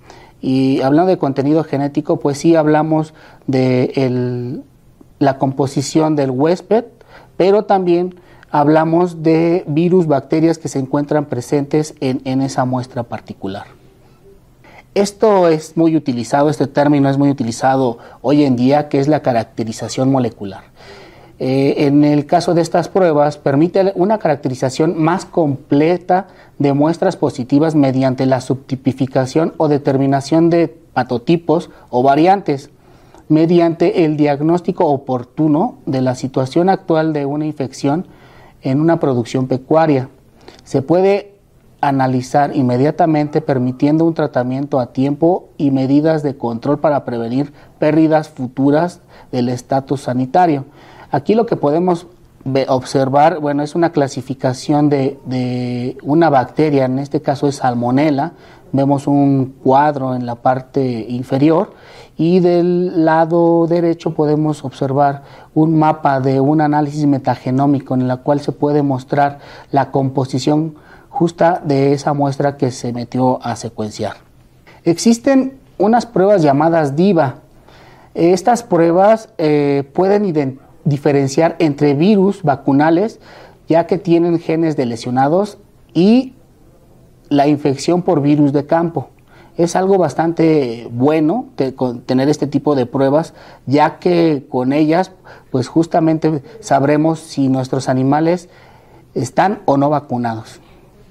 [0.41, 3.15] Y hablando de contenido genético, pues sí hablamos
[3.49, 4.63] de
[5.19, 6.85] la composición del huésped,
[7.37, 8.15] pero también
[8.53, 13.76] hablamos de virus, bacterias que se encuentran presentes en esa muestra particular.
[14.97, 19.21] Esto es muy utilizado, este término es muy utilizado hoy en día, que es la
[19.21, 20.65] caracterización molecular.
[21.39, 26.29] Eh, en el caso de estas pruebas, permite una caracterización más completa
[26.59, 32.71] de muestras positivas mediante la subtipificación o determinación de patotipos o variantes,
[33.29, 38.07] mediante el diagnóstico oportuno de la situación actual de una infección
[38.63, 40.09] en una producción pecuaria.
[40.65, 41.36] Se puede
[41.89, 49.01] analizar inmediatamente permitiendo un tratamiento a tiempo y medidas de control para prevenir pérdidas futuras
[49.33, 50.65] del estatus sanitario.
[51.11, 52.07] Aquí lo que podemos
[52.69, 58.33] observar, bueno, es una clasificación de, una bacteria, en este caso es salmonella,
[58.73, 61.73] vemos un cuadro en la parte inferior
[62.17, 65.23] y del lado derecho podemos observar
[65.55, 69.39] un mapa de un análisis metagenómico en el cual se puede mostrar
[69.71, 70.75] la composición
[71.17, 74.19] justa de esa muestra que se metió a secuenciar.
[74.85, 77.37] Existen unas pruebas llamadas DIVA.
[78.15, 83.19] Estas pruebas eh, pueden diferenciar entre virus vacunales,
[83.67, 85.57] ya que tienen genes de lesionados,
[85.95, 86.35] y
[87.31, 89.09] la infección por virus de campo.
[89.57, 91.47] Es algo bastante bueno
[92.05, 93.33] tener este tipo de pruebas,
[93.65, 95.13] ya que con ellas,
[95.51, 98.51] pues justamente sabremos si nuestros animales
[99.15, 100.61] están o no vacunados.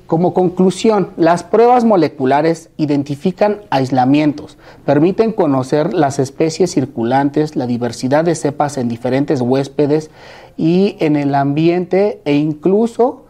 [0.07, 8.35] Como conclusión, las pruebas moleculares identifican aislamientos, permiten conocer las especies circulantes, la diversidad de
[8.35, 10.11] cepas en diferentes huéspedes
[10.57, 13.23] y en el ambiente e incluso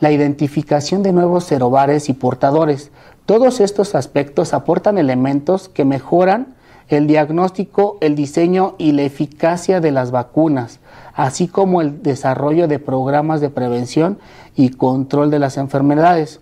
[0.00, 2.90] la identificación de nuevos serobares y portadores.
[3.26, 6.54] Todos estos aspectos aportan elementos que mejoran
[6.94, 10.80] el diagnóstico, el diseño y la eficacia de las vacunas,
[11.14, 14.18] así como el desarrollo de programas de prevención
[14.56, 16.40] y control de las enfermedades.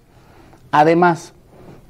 [0.71, 1.33] Además,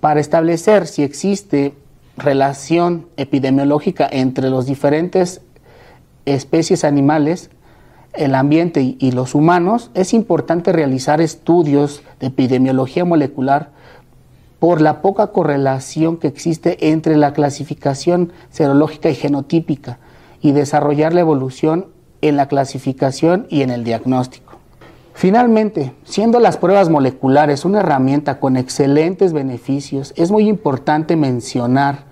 [0.00, 1.74] para establecer si existe
[2.16, 5.40] relación epidemiológica entre los diferentes
[6.26, 7.50] especies animales,
[8.12, 13.70] el ambiente y, los humanos, es importante realizar estudios de epidemiología molecular
[14.62, 19.98] por la poca correlación que existe entre la clasificación serológica y genotípica
[20.40, 21.86] y desarrollar la evolución
[22.20, 24.52] en la clasificación y en el diagnóstico.
[25.14, 32.04] Finalmente, siendo las pruebas moleculares una herramienta con excelentes beneficios, es muy importante mencionar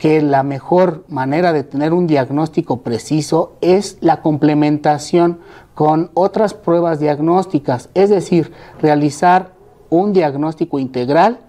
[0.00, 5.38] que la mejor manera de tener un diagnóstico preciso es la complementación
[5.74, 8.50] con otras pruebas diagnósticas, es decir,
[8.82, 9.54] realizar
[9.88, 11.45] un diagnóstico integral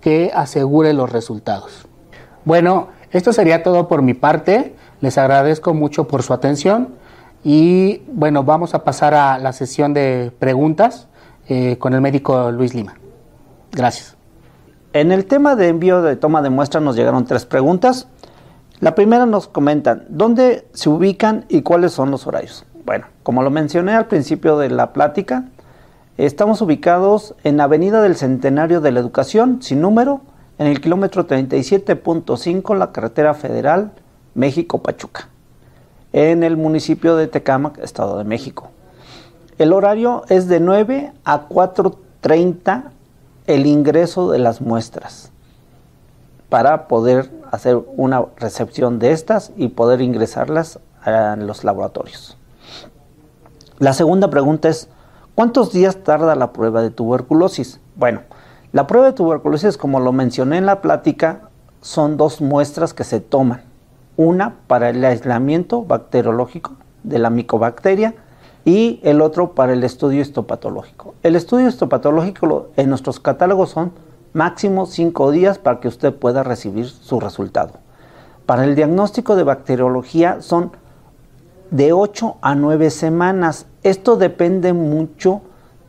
[0.00, 1.86] que asegure los resultados.
[2.44, 4.74] Bueno, esto sería todo por mi parte.
[5.00, 6.94] Les agradezco mucho por su atención
[7.44, 11.08] y bueno, vamos a pasar a la sesión de preguntas
[11.48, 12.94] eh, con el médico Luis Lima.
[13.72, 14.16] Gracias.
[14.92, 18.08] En el tema de envío de toma de muestras nos llegaron tres preguntas.
[18.80, 22.64] La primera nos comentan, ¿dónde se ubican y cuáles son los horarios?
[22.84, 25.44] Bueno, como lo mencioné al principio de la plática,
[26.18, 30.20] estamos ubicados en Avenida del Centenario de la Educación, sin número,
[30.58, 33.92] en el kilómetro 37.5, la carretera federal
[34.34, 35.28] México-Pachuca
[36.12, 38.70] en el municipio de Tecámac, Estado de México.
[39.58, 42.84] El horario es de 9 a 4.30
[43.46, 45.32] el ingreso de las muestras.
[46.48, 52.38] para poder hacer una recepción de estas y poder ingresarlas a los laboratorios.
[53.78, 54.88] La segunda pregunta es,
[55.38, 57.78] ¿cuántos días tarda la prueba de tuberculosis?
[57.94, 58.22] Bueno,
[58.72, 61.42] la prueba de tuberculosis, como lo mencioné en la plática,
[61.80, 63.62] son dos muestras que se toman.
[64.16, 66.72] Una para el aislamiento bacteriológico
[67.04, 68.16] de la micobacteria
[68.64, 71.14] y el otro para el estudio histopatológico.
[71.22, 73.92] El estudio histopatológico en nuestros catálogos son
[74.32, 77.74] máximo cinco días para que usted pueda recibir su resultado.
[78.44, 80.72] Para el diagnóstico de bacteriología son
[81.70, 83.66] de 8 a 9 semanas.
[83.88, 85.40] Esto depende mucho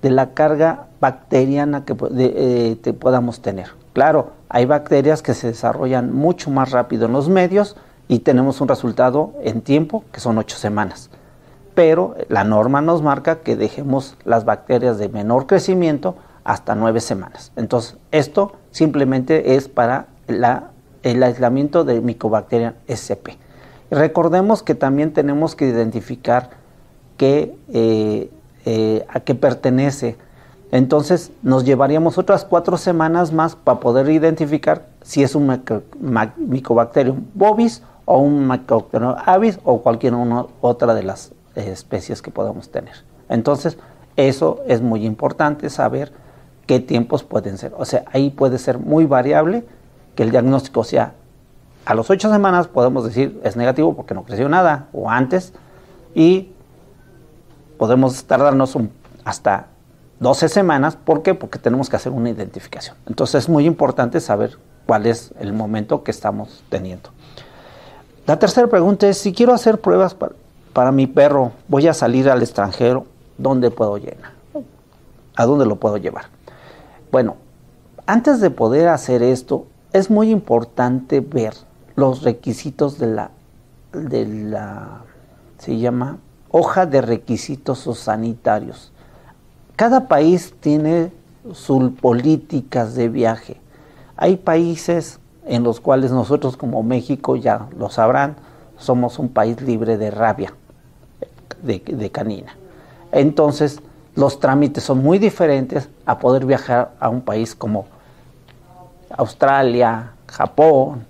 [0.02, 3.72] de la carga bacteriana que eh, podamos tener.
[3.92, 7.76] Claro, hay bacterias que se desarrollan mucho más rápido en los medios
[8.08, 11.10] y tenemos un resultado en tiempo que son 8 semanas.
[11.76, 17.52] Pero la norma nos marca que dejemos las bacterias de menor crecimiento hasta nueve semanas.
[17.58, 20.08] Entonces, esto simplemente es para
[21.04, 23.36] el aislamiento de Mycobacterium sp.
[23.92, 26.60] Recordemos que también tenemos que identificar
[27.22, 28.30] eh,
[28.66, 30.18] eh, a qué pertenece.
[30.72, 35.48] Entonces, nos llevaríamos otras cuatro semanas más para poder identificar si es un
[36.38, 40.14] Mycobacterium bovis o un Mycobacterium avis o cualquier
[40.62, 42.96] otra de las eh, especies que podamos tener.
[43.30, 43.78] Entonces,
[44.16, 46.12] eso es muy importante saber
[46.68, 47.74] qué tiempos pueden ser.
[47.78, 49.66] O sea, ahí puede ser muy variable
[50.16, 51.14] que el diagnóstico sea
[51.86, 55.54] a los ocho semanas podemos decir es negativo porque no creció nada o antes
[56.14, 56.50] y
[57.80, 58.78] podemos tardarnos
[59.24, 59.68] hasta
[60.20, 60.98] 12 semanas.
[60.98, 61.34] ¿Por qué?
[61.34, 62.98] Porque tenemos que hacer una identificación.
[63.08, 67.10] Entonces es muy importante saber cuál es el momento que estamos teniendo.
[68.28, 70.36] La tercera pregunta es, si quiero hacer pruebas para,
[70.74, 73.06] para mi perro, voy a salir al extranjero,
[73.38, 74.34] ¿dónde puedo llenar?
[75.36, 76.26] ¿A dónde lo puedo llevar?
[77.14, 77.38] Bueno,
[78.06, 81.54] antes de poder hacer esto, es muy importante ver
[81.96, 83.32] los requisitos de la,
[83.94, 85.04] de la
[85.60, 86.18] se llama
[86.52, 88.92] hoja de requisitos sanitarios.
[89.76, 91.12] Cada país tiene
[91.54, 93.62] sus políticas de viaje.
[94.18, 98.36] Hay países en los cuales nosotros como México, ya lo sabrán,
[98.78, 100.54] somos un país libre de rabia
[101.64, 102.56] de, de canina.
[103.12, 103.82] Entonces,
[104.16, 107.86] los trámites son muy diferentes a poder viajar a un país como
[109.10, 111.06] Australia, Japón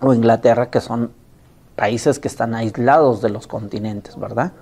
[0.00, 1.12] o Inglaterra, que son
[1.76, 4.52] países que están aislados de los continentes, ¿verdad?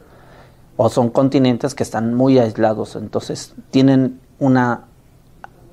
[0.77, 4.85] O son continentes que están muy aislados, entonces tienen una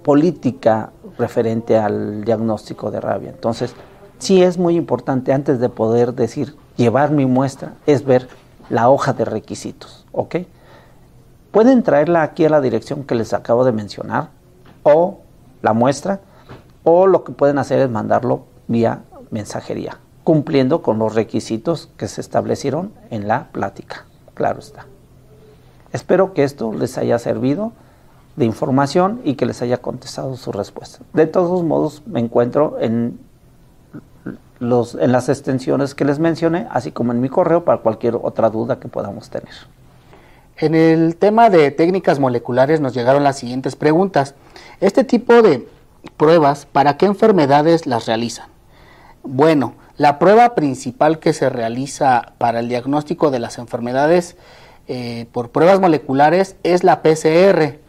[0.03, 3.29] política referente al diagnóstico de rabia.
[3.29, 3.73] Entonces,
[4.17, 8.27] sí es muy importante antes de poder decir llevar mi muestra, es ver
[8.69, 10.37] la hoja de requisitos, ¿ok?
[11.51, 14.29] Pueden traerla aquí a la dirección que les acabo de mencionar
[14.83, 15.19] o
[15.61, 16.21] la muestra
[16.83, 19.01] o lo que pueden hacer es mandarlo vía
[19.31, 24.05] mensajería, cumpliendo con los requisitos que se establecieron en la plática.
[24.33, 24.85] Claro está.
[25.91, 27.71] Espero que esto les haya servido
[28.35, 30.99] de información y que les haya contestado su respuesta.
[31.13, 33.19] De todos modos, me encuentro en,
[34.59, 38.49] los, en las extensiones que les mencioné, así como en mi correo para cualquier otra
[38.49, 39.53] duda que podamos tener.
[40.57, 44.35] En el tema de técnicas moleculares nos llegaron las siguientes preguntas.
[44.81, 45.67] Este tipo de
[46.17, 48.47] pruebas, ¿para qué enfermedades las realizan?
[49.23, 54.37] Bueno, la prueba principal que se realiza para el diagnóstico de las enfermedades
[54.87, 57.79] eh, por pruebas moleculares es la PCR.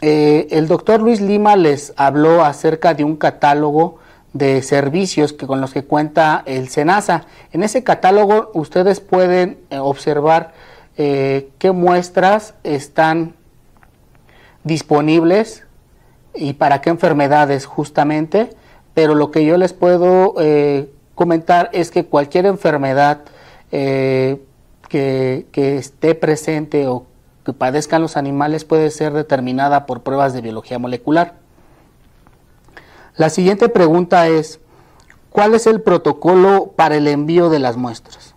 [0.00, 3.98] Eh, el doctor Luis Lima les habló acerca de un catálogo
[4.32, 7.26] de servicios que, con los que cuenta el SENASA.
[7.50, 10.52] En ese catálogo ustedes pueden eh, observar
[10.94, 13.34] qué muestras están
[14.62, 15.64] disponibles
[16.32, 18.50] y para qué enfermedades justamente,
[18.94, 23.22] pero lo que yo les puedo eh, comentar es que cualquier enfermedad
[23.70, 24.42] eh,
[24.88, 27.06] que, que esté presente o
[27.44, 31.34] que padezcan los animales puede ser determinada por pruebas de biología molecular.
[33.16, 34.60] La siguiente pregunta es,
[35.30, 38.34] ¿cuál es el protocolo para el envío de las muestras?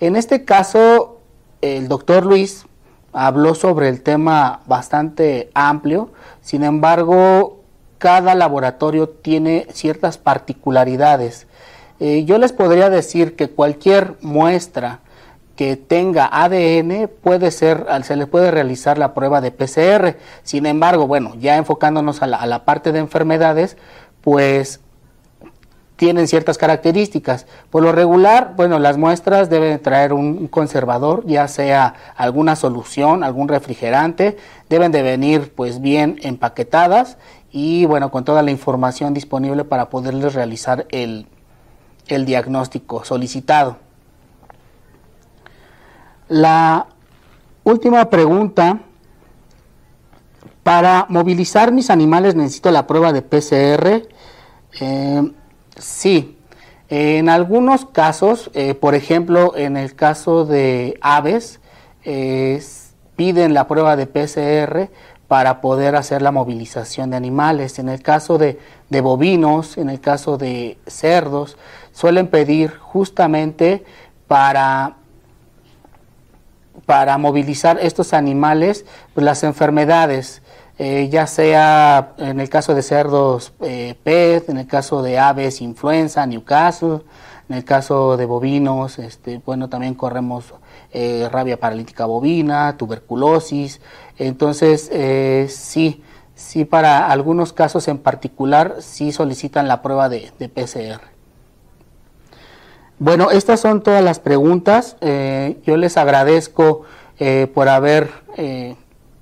[0.00, 1.20] En este caso,
[1.60, 2.66] el doctor Luis
[3.12, 6.10] habló sobre el tema bastante amplio,
[6.40, 7.59] sin embargo,
[8.00, 11.46] cada laboratorio tiene ciertas particularidades.
[12.00, 15.00] Eh, yo les podría decir que cualquier muestra
[15.54, 20.16] que tenga ADN puede ser, se le puede realizar la prueba de PCR.
[20.42, 23.76] Sin embargo, bueno, ya enfocándonos a la, a la parte de enfermedades,
[24.22, 24.80] pues
[25.96, 27.44] tienen ciertas características.
[27.68, 33.48] Por lo regular, bueno, las muestras deben traer un conservador, ya sea alguna solución, algún
[33.48, 34.38] refrigerante,
[34.70, 37.18] deben de venir pues bien empaquetadas
[37.52, 41.26] y bueno, con toda la información disponible para poderles realizar el,
[42.08, 43.78] el diagnóstico solicitado.
[46.28, 46.86] La
[47.64, 48.80] última pregunta,
[50.62, 54.08] para movilizar mis animales necesito la prueba de PCR.
[54.80, 55.32] Eh,
[55.80, 56.36] Sí,
[56.90, 61.60] en algunos casos, eh, por ejemplo, en el caso de aves,
[63.16, 64.90] piden la prueba de PCR
[65.30, 67.78] para poder hacer la movilización de animales.
[67.78, 68.58] En el caso de,
[69.00, 71.56] bovinos, en el caso de cerdos,
[71.92, 73.84] suelen pedir justamente
[74.26, 74.96] para,
[76.84, 78.84] para movilizar estos animales
[79.14, 80.42] pues, las enfermedades
[80.80, 86.26] eh, ya sea en el caso de cerdos eh, en el caso de aves influenza,
[86.26, 87.02] Newcastle,
[87.50, 90.54] en el caso de bovinos, este, bueno, también corremos
[90.92, 93.80] eh, rabia paralítica bovina, tuberculosis.
[94.20, 94.90] Entonces,
[95.52, 96.02] sí,
[96.34, 101.00] sí, para algunos casos en particular, sí solicitan la prueba de, de PCR.
[102.98, 104.96] Bueno, estas son todas las preguntas.
[105.00, 106.82] yo les agradezco
[107.54, 108.10] por haber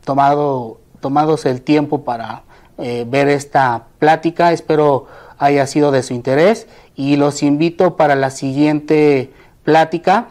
[0.05, 2.43] tomado tomados el tiempo para
[2.79, 4.53] eh, ver esta plática.
[4.53, 5.07] Espero
[5.39, 6.67] haya sido de su interés
[6.97, 9.33] y los invito para la siguiente
[9.65, 10.29] plática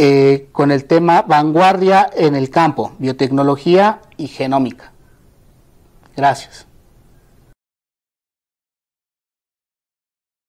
[0.00, 4.92] eh, con el tema vanguardia en el campo, biotecnología y genómica.
[6.16, 6.67] Gracias.